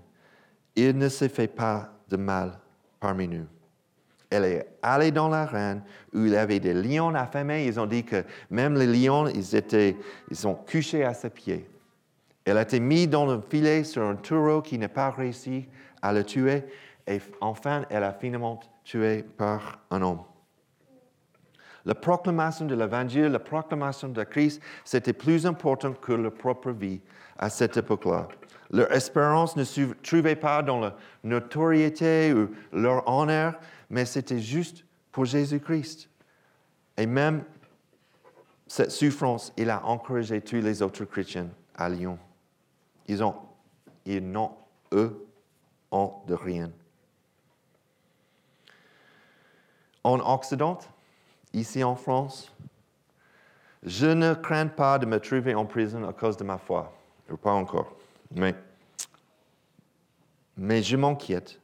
il 0.76 0.98
ne 0.98 1.10
se 1.10 1.28
fait 1.28 1.48
pas 1.48 1.89
de 2.10 2.18
mal 2.18 2.60
parmi 3.00 3.28
nous. 3.28 3.46
Elle 4.30 4.46
est 4.46 4.68
allée 4.82 5.12
dans 5.12 5.30
la 5.30 5.46
reine 5.46 5.84
où 6.13 6.26
il 6.26 6.32
y 6.32 6.36
avait 6.36 6.60
des 6.60 6.74
lions 6.74 7.13
affamés. 7.13 7.68
Ils 7.68 7.80
ont 7.80 7.86
dit 7.86 8.04
que 8.04 8.24
même 8.50 8.76
les 8.76 8.88
lions, 8.88 9.28
ils, 9.28 9.56
étaient, 9.56 9.96
ils 10.32 10.36
sont 10.36 10.56
couchés 10.56 11.04
à 11.04 11.13
ses 11.13 11.30
pieds. 11.30 11.70
Elle 12.45 12.58
a 12.58 12.63
été 12.63 12.79
mise 12.79 13.10
dans 13.10 13.25
le 13.25 13.41
filet 13.49 13.84
sur 13.84 14.03
un 14.03 14.15
taureau 14.15 14.62
qui 14.62 14.77
n'a 14.77 14.89
pas 14.89 15.10
réussi 15.12 15.67
à 16.01 16.12
le 16.12 16.23
tuer. 16.23 16.63
Et 17.08 17.21
enfin, 17.41 17.86
elle 17.89 18.03
a 18.03 18.13
finalement 18.13 18.60
tué 18.84 19.23
par 19.23 19.79
un 19.91 20.01
homme. 20.01 20.23
La 21.86 21.95
proclamation 21.95 22.65
de 22.65 22.75
l'Évangile, 22.75 23.25
la 23.25 23.39
proclamation 23.39 24.08
de 24.10 24.23
Christ, 24.23 24.62
c'était 24.86 25.13
plus 25.13 25.45
important 25.45 25.93
que 25.93 26.13
leur 26.13 26.34
propre 26.34 26.71
vie 26.71 27.01
à 27.38 27.49
cette 27.49 27.75
époque-là. 27.75 28.27
Leur 28.71 28.91
espérance 28.91 29.56
ne 29.56 29.63
se 29.63 29.82
trouvait 30.01 30.38
pas 30.38 30.63
dans 30.63 30.79
la 30.79 30.95
notoriété 31.23 32.34
ou 32.34 32.49
leur 32.71 33.08
honneur, 33.08 33.60
mais 33.89 34.06
c'était 34.06 34.39
juste 34.39 34.86
pour 35.12 35.25
Jésus-Christ. 35.25 36.10
Et 36.97 37.06
même 37.06 37.43
cette 38.65 38.91
souffrance, 38.91 39.53
il 39.58 39.69
a 39.69 39.86
encouragé 39.86 40.41
tous 40.41 40.56
les 40.62 40.82
autres 40.82 41.06
chrétiens 41.06 41.49
à 41.75 41.89
Lyon. 41.89 42.17
Ils 43.08 43.24
ont, 43.24 43.36
ils 44.06 44.26
n'ont, 44.26 44.52
eux, 44.92 45.28
ont 45.92 46.13
de 46.28 46.34
rien. 46.34 46.72
En 50.04 50.20
Occident, 50.20 50.80
ici 51.54 51.84
en 51.84 51.96
France, 51.96 52.52
je 53.84 54.08
ne 54.08 54.34
crains 54.34 54.68
pas 54.68 54.98
de 55.00 55.06
me 55.06 55.20
trouver 55.20 55.56
en 55.56 55.66
prison 55.66 56.08
à 56.08 56.13
cause 56.13 56.38
de 56.38 56.44
ma 56.44 56.58
foi. 56.58 56.94
Pas 57.42 57.52
encore. 57.52 57.96
Mais, 58.32 58.56
mais 60.56 60.84
je 60.84 60.96
m'inquiète 60.96 61.60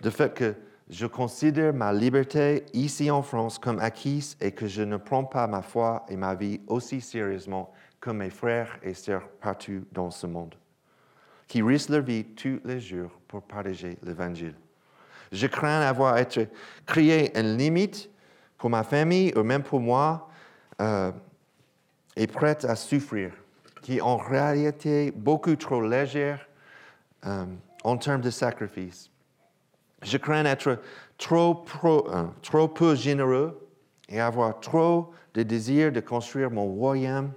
du 0.00 0.10
fait 0.10 0.34
que 0.34 0.54
je 0.90 1.06
considère 1.06 1.72
ma 1.72 1.92
liberté 1.92 2.66
ici 2.72 3.10
en 3.10 3.22
France 3.22 3.58
comme 3.58 3.78
acquise 3.78 4.36
et 4.40 4.52
que 4.52 4.66
je 4.66 4.82
ne 4.82 4.96
prends 4.96 5.24
pas 5.24 5.46
ma 5.46 5.62
foi 5.62 6.04
et 6.08 6.16
ma 6.16 6.34
vie 6.34 6.60
aussi 6.66 7.00
sérieusement 7.00 7.72
que 8.02 8.10
mes 8.10 8.30
frères 8.30 8.78
et 8.82 8.94
sœurs 8.94 9.28
partout 9.40 9.86
dans 9.92 10.10
ce 10.10 10.26
monde, 10.26 10.56
qui 11.46 11.62
risquent 11.62 11.90
leur 11.90 12.02
vie 12.02 12.24
tous 12.24 12.60
les 12.64 12.80
jours 12.80 13.12
pour 13.28 13.42
partager 13.42 13.96
l'Évangile. 14.02 14.56
Je 15.30 15.46
crains 15.46 15.82
avoir 15.82 16.16
créé 16.84 17.38
une 17.38 17.56
limite 17.56 18.10
pour 18.58 18.70
ma 18.70 18.82
famille 18.82 19.32
ou 19.36 19.44
même 19.44 19.62
pour 19.62 19.80
moi 19.80 20.28
euh, 20.80 21.12
et 22.16 22.26
prête 22.26 22.64
à 22.64 22.74
souffrir 22.74 23.32
qui 23.82 24.00
en 24.00 24.16
réalité 24.16 25.12
beaucoup 25.14 25.54
trop 25.54 25.80
légère 25.80 26.46
euh, 27.24 27.46
en 27.84 27.96
termes 27.96 28.20
de 28.20 28.30
sacrifice. 28.30 29.10
Je 30.02 30.16
crains 30.18 30.44
être 30.44 30.68
euh, 31.30 32.26
trop 32.42 32.68
peu 32.68 32.96
généreux 32.96 33.68
et 34.08 34.20
avoir 34.20 34.58
trop 34.58 35.12
de 35.34 35.44
désir 35.44 35.92
de 35.92 36.00
construire 36.00 36.50
mon 36.50 36.66
royaume 36.66 37.32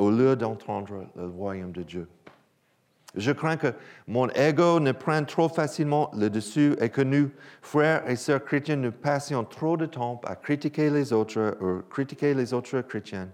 au 0.00 0.10
lieu 0.10 0.36
d'entendre 0.36 1.06
le 1.16 1.26
royaume 1.26 1.72
de 1.72 1.82
Dieu. 1.82 2.08
Je 3.16 3.32
crains 3.32 3.56
que 3.56 3.74
mon 4.06 4.28
ego 4.30 4.78
ne 4.80 4.92
prenne 4.92 5.26
trop 5.26 5.48
facilement 5.48 6.10
le 6.16 6.30
dessus 6.30 6.76
et 6.80 6.90
que 6.90 7.02
nous, 7.02 7.30
frères 7.60 8.08
et 8.08 8.16
sœurs 8.16 8.44
chrétiens, 8.44 8.76
nous 8.76 8.92
passions 8.92 9.44
trop 9.44 9.76
de 9.76 9.86
temps 9.86 10.20
à 10.24 10.36
critiquer 10.36 10.90
les 10.90 11.12
autres 11.12 11.56
ou 11.60 11.82
critiquer 11.90 12.34
les 12.34 12.54
autres 12.54 12.80
chrétiens 12.82 13.28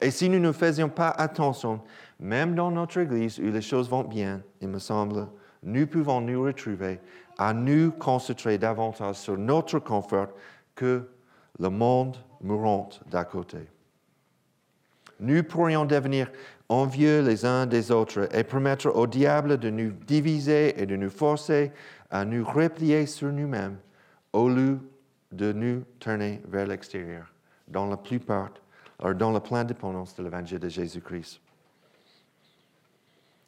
et 0.00 0.10
si 0.10 0.28
nous 0.28 0.38
ne 0.38 0.52
faisions 0.52 0.88
pas 0.88 1.10
attention, 1.10 1.80
même 2.20 2.54
dans 2.54 2.70
notre 2.70 2.98
Église 2.98 3.38
où 3.38 3.50
les 3.50 3.62
choses 3.62 3.88
vont 3.88 4.04
bien, 4.04 4.42
il 4.60 4.68
me 4.68 4.78
semble, 4.78 5.28
nous 5.62 5.86
pouvons 5.86 6.20
nous 6.20 6.42
retrouver 6.42 7.00
à 7.38 7.52
nous 7.52 7.92
concentrer 7.92 8.58
davantage 8.58 9.16
sur 9.16 9.38
notre 9.38 9.78
confort 9.78 10.28
que 10.74 11.08
le 11.58 11.68
monde 11.70 12.16
mourant 12.42 12.88
d'à 13.10 13.24
côté. 13.24 13.58
Nous 15.20 15.42
pourrions 15.42 15.84
devenir 15.84 16.30
envieux 16.68 17.22
les 17.22 17.44
uns 17.44 17.66
des 17.66 17.90
autres 17.90 18.28
et 18.32 18.44
permettre 18.44 18.88
au 18.88 19.06
diable 19.06 19.58
de 19.58 19.70
nous 19.70 19.90
diviser 19.90 20.80
et 20.80 20.86
de 20.86 20.96
nous 20.96 21.10
forcer 21.10 21.72
à 22.10 22.24
nous 22.24 22.44
replier 22.44 23.06
sur 23.06 23.32
nous-mêmes 23.32 23.76
au 24.32 24.48
lieu 24.48 24.78
de 25.32 25.52
nous 25.52 25.82
tourner 25.98 26.42
vers 26.48 26.66
l'extérieur, 26.66 27.32
dans 27.68 27.86
la 27.86 27.96
plupart 27.96 28.50
dans 29.14 29.30
la 29.30 29.40
pleine 29.40 29.66
dépendance 29.66 30.14
de 30.14 30.22
l'évangile 30.22 30.58
de 30.58 30.68
Jésus-Christ. 30.68 31.40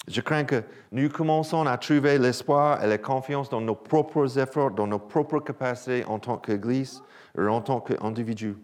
Je 0.06 0.20
crains 0.20 0.44
que 0.44 0.62
nous 0.90 1.08
commençons 1.10 1.66
à 1.66 1.76
trouver 1.76 2.18
l'espoir 2.18 2.82
et 2.82 2.86
la 2.86 2.98
confiance 2.98 3.50
dans 3.50 3.60
nos 3.60 3.74
propres 3.74 4.38
efforts, 4.38 4.70
dans 4.70 4.86
nos 4.86 4.98
propres 4.98 5.40
capacités 5.40 6.04
en 6.06 6.18
tant 6.18 6.38
qu'Église 6.38 7.02
ou 7.36 7.46
en 7.46 7.60
tant 7.60 7.80
qu'individu. 7.80 8.56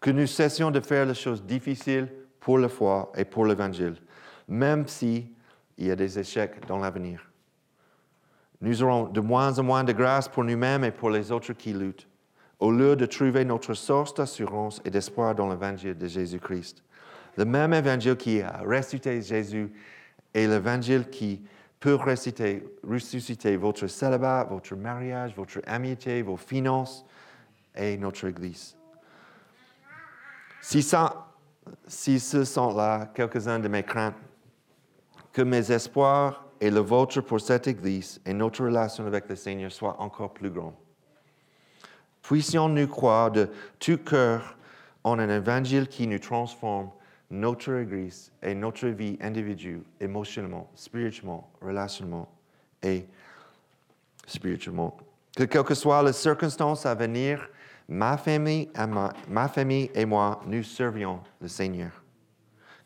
Que 0.00 0.10
nous 0.10 0.26
cessions 0.26 0.70
de 0.70 0.80
faire 0.80 1.06
les 1.06 1.14
choses 1.14 1.42
difficiles 1.42 2.08
pour 2.42 2.58
la 2.58 2.68
foi 2.68 3.10
et 3.16 3.24
pour 3.24 3.46
l'Évangile, 3.46 3.96
même 4.48 4.86
s'il 4.88 5.28
y 5.78 5.90
a 5.90 5.96
des 5.96 6.18
échecs 6.18 6.66
dans 6.66 6.78
l'avenir. 6.78 7.30
nous 8.60 8.82
aurons 8.82 9.04
de 9.04 9.20
moins 9.20 9.58
en 9.58 9.62
moins 9.62 9.84
de 9.84 9.92
grâce 9.92 10.28
pour 10.28 10.44
nous-mêmes 10.44 10.84
et 10.84 10.90
pour 10.90 11.10
les 11.10 11.32
autres 11.32 11.52
qui 11.52 11.72
luttent, 11.72 12.08
au 12.58 12.70
lieu 12.70 12.96
de 12.96 13.06
trouver 13.06 13.44
notre 13.44 13.74
source 13.74 14.14
d'assurance 14.14 14.80
et 14.84 14.90
d'espoir 14.90 15.34
dans 15.34 15.48
l'évangile 15.48 15.96
de 15.96 16.06
Jésus-Christ. 16.06 16.82
Le 17.36 17.44
même 17.44 17.72
évangile 17.72 18.16
qui 18.16 18.40
a 18.40 18.62
ressuscité 18.64 19.22
Jésus 19.22 19.72
est 20.34 20.46
l'évangile 20.46 21.08
qui 21.10 21.42
peut 21.78 21.94
ressusciter, 21.94 22.64
ressusciter 22.88 23.56
votre 23.56 23.86
célibat, 23.86 24.44
votre 24.44 24.74
mariage, 24.74 25.34
votre 25.36 25.60
amitié, 25.66 26.22
vos 26.22 26.36
finances 26.36 27.04
et 27.74 27.96
notre 27.96 28.26
Église. 28.26 28.76
Si, 30.60 30.82
ça, 30.82 31.31
si 31.86 32.20
ce 32.20 32.44
sont 32.44 32.74
là 32.74 33.10
quelques-uns 33.14 33.58
de 33.58 33.68
mes 33.68 33.82
craintes, 33.82 34.16
que 35.32 35.42
mes 35.42 35.70
espoirs 35.72 36.44
et 36.60 36.70
le 36.70 36.80
vôtre 36.80 37.20
pour 37.20 37.40
cette 37.40 37.66
Église 37.66 38.20
et 38.24 38.32
notre 38.32 38.64
relation 38.64 39.06
avec 39.06 39.28
le 39.28 39.36
Seigneur 39.36 39.72
soient 39.72 40.00
encore 40.00 40.32
plus 40.32 40.50
grands. 40.50 40.76
Puissions-nous 42.22 42.86
croire 42.86 43.30
de 43.30 43.50
tout 43.78 43.98
cœur 43.98 44.56
en 45.02 45.18
un 45.18 45.28
évangile 45.28 45.88
qui 45.88 46.06
nous 46.06 46.20
transforme 46.20 46.90
notre 47.30 47.72
Église 47.72 48.30
et 48.42 48.54
notre 48.54 48.86
vie 48.88 49.18
individuelle, 49.20 49.82
émotionnellement, 50.00 50.70
spirituellement, 50.74 51.50
relationnellement 51.60 52.28
et 52.82 53.06
spirituellement. 54.26 54.96
Que 55.34 55.44
quelles 55.44 55.64
que 55.64 55.74
soient 55.74 56.02
les 56.02 56.12
circonstances 56.12 56.84
à 56.84 56.94
venir, 56.94 57.48
ma 57.88 58.16
famille, 58.16 58.70
et 59.94 60.04
moi, 60.04 60.40
nous 60.46 60.62
servions 60.62 61.20
le 61.40 61.48
Seigneur. 61.48 61.90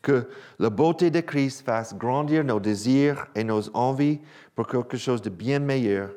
Que 0.01 0.29
la 0.59 0.69
beauté 0.69 1.09
de 1.09 1.19
Christ 1.21 1.65
fasse 1.65 1.95
grandir 1.95 2.43
nos 2.43 2.59
désirs 2.59 3.27
et 3.35 3.43
nos 3.43 3.69
envies 3.75 4.19
pour 4.55 4.67
quelque 4.67 4.97
chose 4.97 5.21
de 5.21 5.29
bien 5.29 5.59
meilleur 5.59 6.11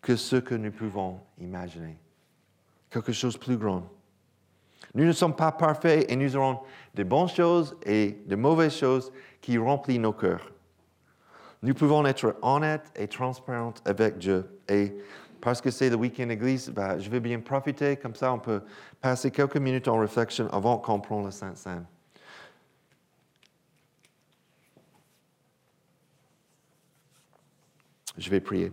que 0.00 0.16
ce 0.16 0.36
que 0.36 0.54
nous 0.54 0.70
pouvons 0.70 1.20
imaginer. 1.38 1.98
Quelque 2.88 3.12
chose 3.12 3.34
de 3.34 3.40
plus 3.40 3.56
grand. 3.56 3.82
Nous 4.94 5.04
ne 5.04 5.12
sommes 5.12 5.36
pas 5.36 5.52
parfaits 5.52 6.10
et 6.10 6.16
nous 6.16 6.36
aurons 6.36 6.60
de 6.94 7.02
bonnes 7.02 7.28
choses 7.28 7.76
et 7.84 8.22
de 8.26 8.36
mauvaises 8.36 8.76
choses 8.76 9.12
qui 9.40 9.58
remplissent 9.58 9.98
nos 9.98 10.12
cœurs. 10.12 10.50
Nous 11.62 11.74
pouvons 11.74 12.06
être 12.06 12.36
honnêtes 12.42 12.92
et 12.94 13.08
transparents 13.08 13.74
avec 13.84 14.18
Dieu. 14.18 14.60
Et 14.68 14.96
parce 15.40 15.60
que 15.60 15.70
c'est 15.70 15.90
le 15.90 15.96
week-end 15.96 16.28
église, 16.28 16.70
ben, 16.70 16.98
je 16.98 17.08
vais 17.10 17.20
bien 17.20 17.40
profiter, 17.40 17.96
comme 17.96 18.14
ça 18.14 18.32
on 18.32 18.38
peut 18.38 18.62
passer 19.00 19.30
quelques 19.30 19.56
minutes 19.56 19.88
en 19.88 19.98
réflexion 19.98 20.48
avant 20.52 20.78
qu'on 20.78 21.00
prenne 21.00 21.24
le 21.24 21.30
Saint-Saint. 21.30 21.84
Je 28.18 28.30
vais 28.30 28.40
prier. 28.40 28.72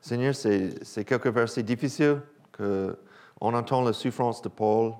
Seigneur, 0.00 0.34
c'est 0.34 1.04
quelques 1.04 1.26
versets 1.26 1.62
difficiles 1.62 2.22
que 2.52 2.96
on 3.40 3.54
entend 3.54 3.82
la 3.82 3.92
souffrance 3.92 4.40
de 4.40 4.48
Paul. 4.48 4.94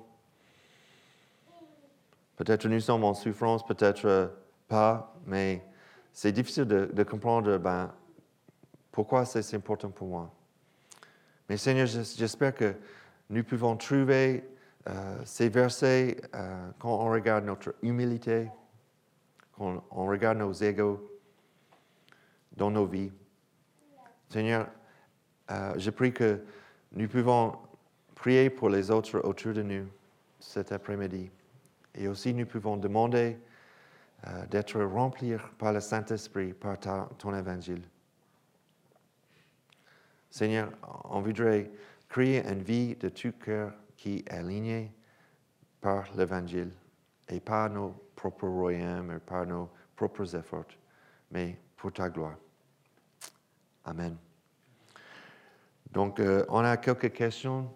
Peut-être 2.35 2.67
nous 2.67 2.79
sommes 2.79 3.03
en 3.03 3.13
souffrance, 3.13 3.65
peut-être 3.65 4.31
pas, 4.69 5.13
mais 5.25 5.65
c'est 6.13 6.31
difficile 6.31 6.65
de, 6.65 7.03
comprendre 7.03 7.57
ben, 7.57 7.93
pourquoi 8.91 9.25
c'est 9.25 9.55
important 9.55 9.89
pour 9.89 10.07
moi. 10.07 10.33
Mais 11.49 11.57
Seigneur, 11.57 11.87
j'espère 11.87 12.53
que 12.55 12.75
nous 13.29 13.43
pouvons 13.43 13.75
trouver 13.75 14.47
euh, 14.87 15.17
ces 15.25 15.49
versets 15.49 16.17
euh, 16.33 16.69
quand 16.79 16.89
on 16.89 17.09
regarde 17.09 17.45
notre 17.45 17.75
humilité, 17.81 18.49
quand 19.57 19.83
on 19.91 20.05
regarde 20.05 20.37
nos 20.37 20.53
égaux 20.53 21.19
dans 22.55 22.71
nos 22.71 22.85
vies. 22.85 23.11
Seigneur, 24.29 24.67
euh, 25.51 25.73
je 25.77 25.89
prie 25.89 26.13
que 26.13 26.43
nous 26.91 27.07
pouvons 27.07 27.57
prier 28.15 28.49
pour 28.49 28.69
les 28.69 28.91
autres 28.91 29.19
autour 29.19 29.53
de 29.53 29.63
nous 29.63 29.87
cet 30.39 30.71
après-midi. 30.71 31.31
Et 31.95 32.07
aussi, 32.07 32.33
nous 32.33 32.45
pouvons 32.45 32.77
demander 32.77 33.37
euh, 34.27 34.45
d'être 34.47 34.81
remplis 34.81 35.35
par 35.57 35.73
le 35.73 35.79
Saint-Esprit, 35.79 36.53
par 36.53 36.77
ton 37.17 37.33
évangile. 37.35 37.83
Seigneur, 40.29 40.71
on 41.05 41.21
voudrait 41.21 41.71
créer 42.07 42.45
une 42.47 42.61
vie 42.61 42.95
de 42.95 43.09
tout 43.09 43.31
cœur 43.31 43.73
qui 43.95 44.17
est 44.17 44.31
alignée 44.31 44.91
par 45.81 46.05
l'évangile 46.15 46.71
et 47.29 47.39
pas 47.39 47.69
nos 47.69 47.89
propres 48.15 48.47
royaumes 48.47 49.11
et 49.11 49.19
par 49.19 49.45
nos 49.45 49.69
propres 49.95 50.35
efforts, 50.35 50.77
mais 51.31 51.59
pour 51.77 51.93
ta 51.93 52.09
gloire. 52.09 52.35
Amen. 53.85 54.17
Donc, 55.91 56.19
euh, 56.19 56.45
on 56.49 56.59
a 56.59 56.77
quelques 56.77 57.11
questions. 57.11 57.71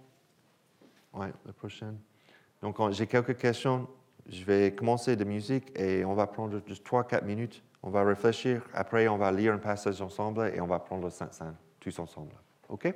Oui, 1.13 1.27
la 1.45 1.53
prochaine. 1.53 1.97
Donc, 2.61 2.77
j'ai 2.91 3.07
quelques 3.07 3.37
questions. 3.37 3.87
Je 4.29 4.43
vais 4.45 4.73
commencer 4.73 5.15
de 5.15 5.23
musique 5.23 5.77
et 5.77 6.05
on 6.05 6.13
va 6.13 6.27
prendre 6.27 6.59
juste 6.65 6.85
3-4 6.87 7.25
minutes. 7.25 7.63
On 7.81 7.89
va 7.89 8.03
réfléchir. 8.03 8.61
Après, 8.73 9.07
on 9.07 9.17
va 9.17 9.31
lire 9.31 9.53
un 9.53 9.57
passage 9.57 10.01
ensemble 10.01 10.51
et 10.55 10.61
on 10.61 10.67
va 10.67 10.79
prendre 10.79 11.03
le 11.03 11.09
Saint-Saint 11.09 11.55
tous 11.79 11.99
ensemble. 11.99 12.33
OK? 12.69 12.93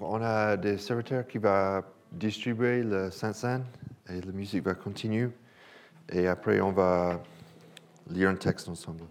On 0.00 0.22
a 0.22 0.56
des 0.56 0.78
serviteurs 0.78 1.26
qui 1.26 1.38
vont 1.38 1.82
distribuer 2.12 2.82
le 2.82 3.10
Saint-Saint 3.10 3.62
et 4.08 4.20
la 4.20 4.32
musique 4.32 4.64
va 4.64 4.74
continuer. 4.74 5.28
Et 6.10 6.28
après, 6.28 6.60
on 6.60 6.70
va 6.70 7.20
lire 8.08 8.30
un 8.30 8.36
texte 8.36 8.68
ensemble. 8.68 9.04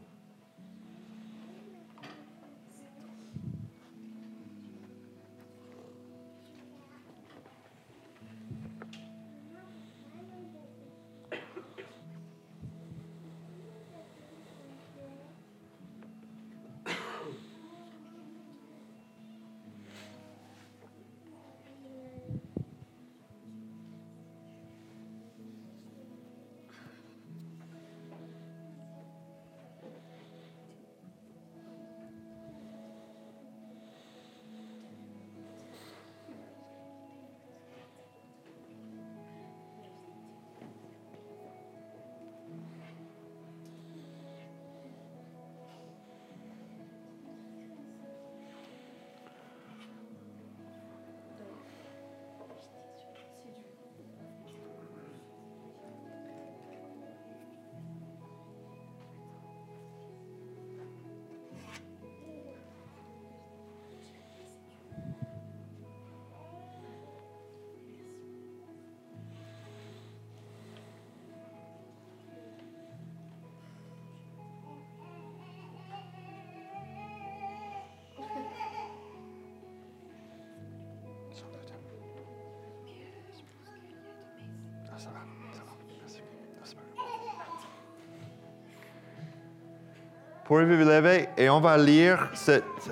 Pourriez-vous 90.48 90.78
vous 90.84 90.90
lever 90.90 91.28
et 91.38 91.50
on 91.50 91.60
va 91.60 91.78
lire 91.78 92.30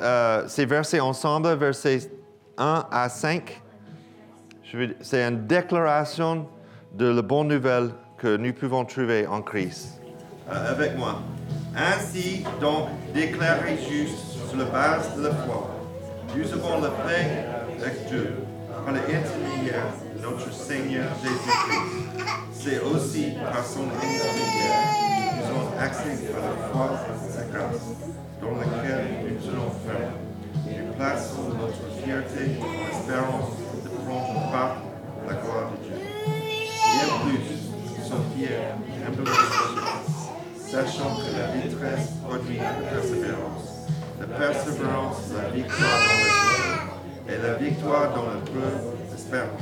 euh, 0.02 0.44
ces 0.48 0.66
versets 0.66 1.00
ensemble, 1.00 1.54
versets 1.56 2.12
1 2.58 2.86
à 2.92 3.08
5. 3.10 3.62
Je 4.64 4.78
veux- 4.78 4.96
C'est 5.02 5.24
une 5.24 5.48
déclaration 5.48 6.48
de 6.94 7.08
la 7.08 7.22
bonne 7.22 7.48
nouvelle 7.48 7.92
que 8.18 8.36
nous 8.36 8.54
pouvons 8.54 8.84
trouver 8.84 9.26
en 9.28 9.42
Christ. 9.42 10.02
Euh, 10.52 10.72
avec 10.72 10.98
moi. 10.98 11.22
Ainsi 11.78 12.44
donc 12.62 12.90
déclaré 13.14 13.78
juste 13.90 14.18
sur 14.50 14.58
la 14.58 14.66
base 14.66 15.16
de 15.18 15.24
la 15.24 15.34
foi, 15.34 15.70
nous 16.36 16.54
avons 16.54 16.82
la 16.82 16.90
paix 16.90 17.46
avec 17.82 18.08
Dieu 18.08 18.36
par 18.70 18.94
l'intermédiaire 18.94 19.84
de 20.16 20.22
notre 20.22 20.52
Seigneur 20.54 21.06
Jésus-Christ. 21.22 22.22
C'est 22.54 22.80
aussi 22.80 23.34
par 23.44 23.64
son 23.66 23.84
intermédiaire 23.84 24.95
accès 25.80 26.18
par 26.32 26.42
la 26.42 26.68
foi 26.72 26.90
à 26.94 27.32
sa 27.32 27.44
grâce, 27.46 27.82
dans 28.42 28.56
laquelle 28.58 29.06
nous 29.24 29.38
tenons 29.46 29.72
ferme. 29.86 30.18
Nous 30.66 30.94
plaçons 30.94 31.50
notre 31.60 31.86
fierté 32.04 32.60
en 32.62 32.98
espérance 32.98 33.52
de 33.84 33.90
prendre 34.06 34.52
part 34.52 34.78
à 35.24 35.32
la 35.32 35.34
gloire 35.42 35.72
de 35.72 35.78
Dieu. 35.84 36.00
Bien 36.26 37.10
plus, 37.24 37.48
nous 37.98 38.06
sommes 38.08 38.26
fiers 38.36 38.48
et 38.50 39.08
humblement 39.08 39.32
sachant 40.76 41.16
que 41.16 41.32
la 41.38 41.48
détresse 41.62 42.10
produit 42.28 42.58
la 42.58 42.90
persévérance. 42.90 43.88
La 44.20 44.28
persévérance, 44.28 45.18
la 45.36 45.50
victoire 45.50 46.00
dans 46.08 46.22
jeu, 46.26 47.34
et 47.34 47.38
la 47.38 47.54
victoire 47.56 48.14
dans 48.14 48.26
la 48.26 48.42
preuve, 48.42 48.96
l'espérance. 49.12 49.62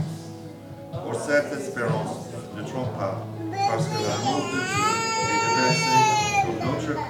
Pour 0.91 1.16
cette 1.16 1.51
espérance, 1.53 2.28
ne 2.55 2.61
trompe 2.64 2.97
pas, 2.97 3.26
parce 3.70 3.86
que 3.86 3.93
l'amour 3.93 4.45
de 4.53 4.59
Dieu 4.59 5.12
dans 5.53 6.71
notre 6.71 6.87
cœur 6.93 7.03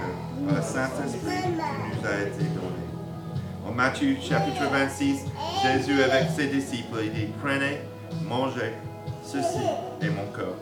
par 0.47 0.55
le 0.55 0.61
Saint-Esprit 0.61 1.19
qui 1.43 1.99
nous 2.01 2.07
a 2.07 2.21
été 2.21 2.43
donné. 2.43 2.83
En 3.67 3.71
Matthieu 3.71 4.17
chapitre 4.21 4.69
26, 4.71 5.21
Jésus 5.63 6.01
avec 6.03 6.29
ses 6.35 6.47
disciples, 6.47 6.99
il 7.05 7.13
dit, 7.13 7.27
prenez, 7.41 7.79
mangez, 8.27 8.73
ceci 9.23 9.59
est 10.01 10.09
mon 10.09 10.25
corps. 10.33 10.57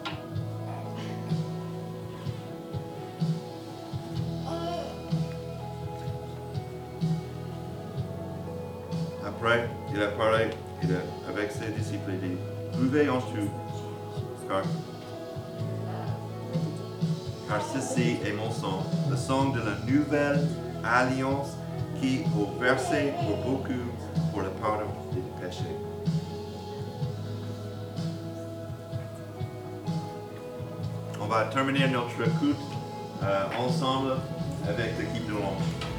Après, 9.25 9.69
il 9.93 10.01
a 10.01 10.07
parlé 10.07 10.45
il 10.83 10.89
a- 10.93 11.29
avec 11.29 11.51
ses 11.51 11.67
disciples, 11.77 12.11
il 12.13 12.19
dit, 12.31 12.37
buvez 12.77 13.09
en 13.09 13.19
car 17.51 17.61
ceci 17.61 18.17
est 18.25 18.31
mon 18.31 18.49
sang, 18.49 18.85
le 19.09 19.17
sang 19.17 19.49
de 19.49 19.59
la 19.59 19.75
nouvelle 19.85 20.47
alliance 20.85 21.57
qui 21.99 22.19
est 22.19 22.25
versé 22.61 23.11
pour 23.19 23.35
beaucoup 23.45 23.91
pour 24.31 24.41
le 24.41 24.49
pardon 24.51 24.85
des 25.11 25.21
péchés. 25.45 25.75
On 31.19 31.27
va 31.27 31.43
terminer 31.45 31.89
notre 31.89 32.23
culte 32.39 32.57
euh, 33.21 33.43
ensemble 33.59 34.13
avec 34.65 34.97
l'équipe 34.97 35.27
de 35.27 35.33
l'ange. 35.33 35.90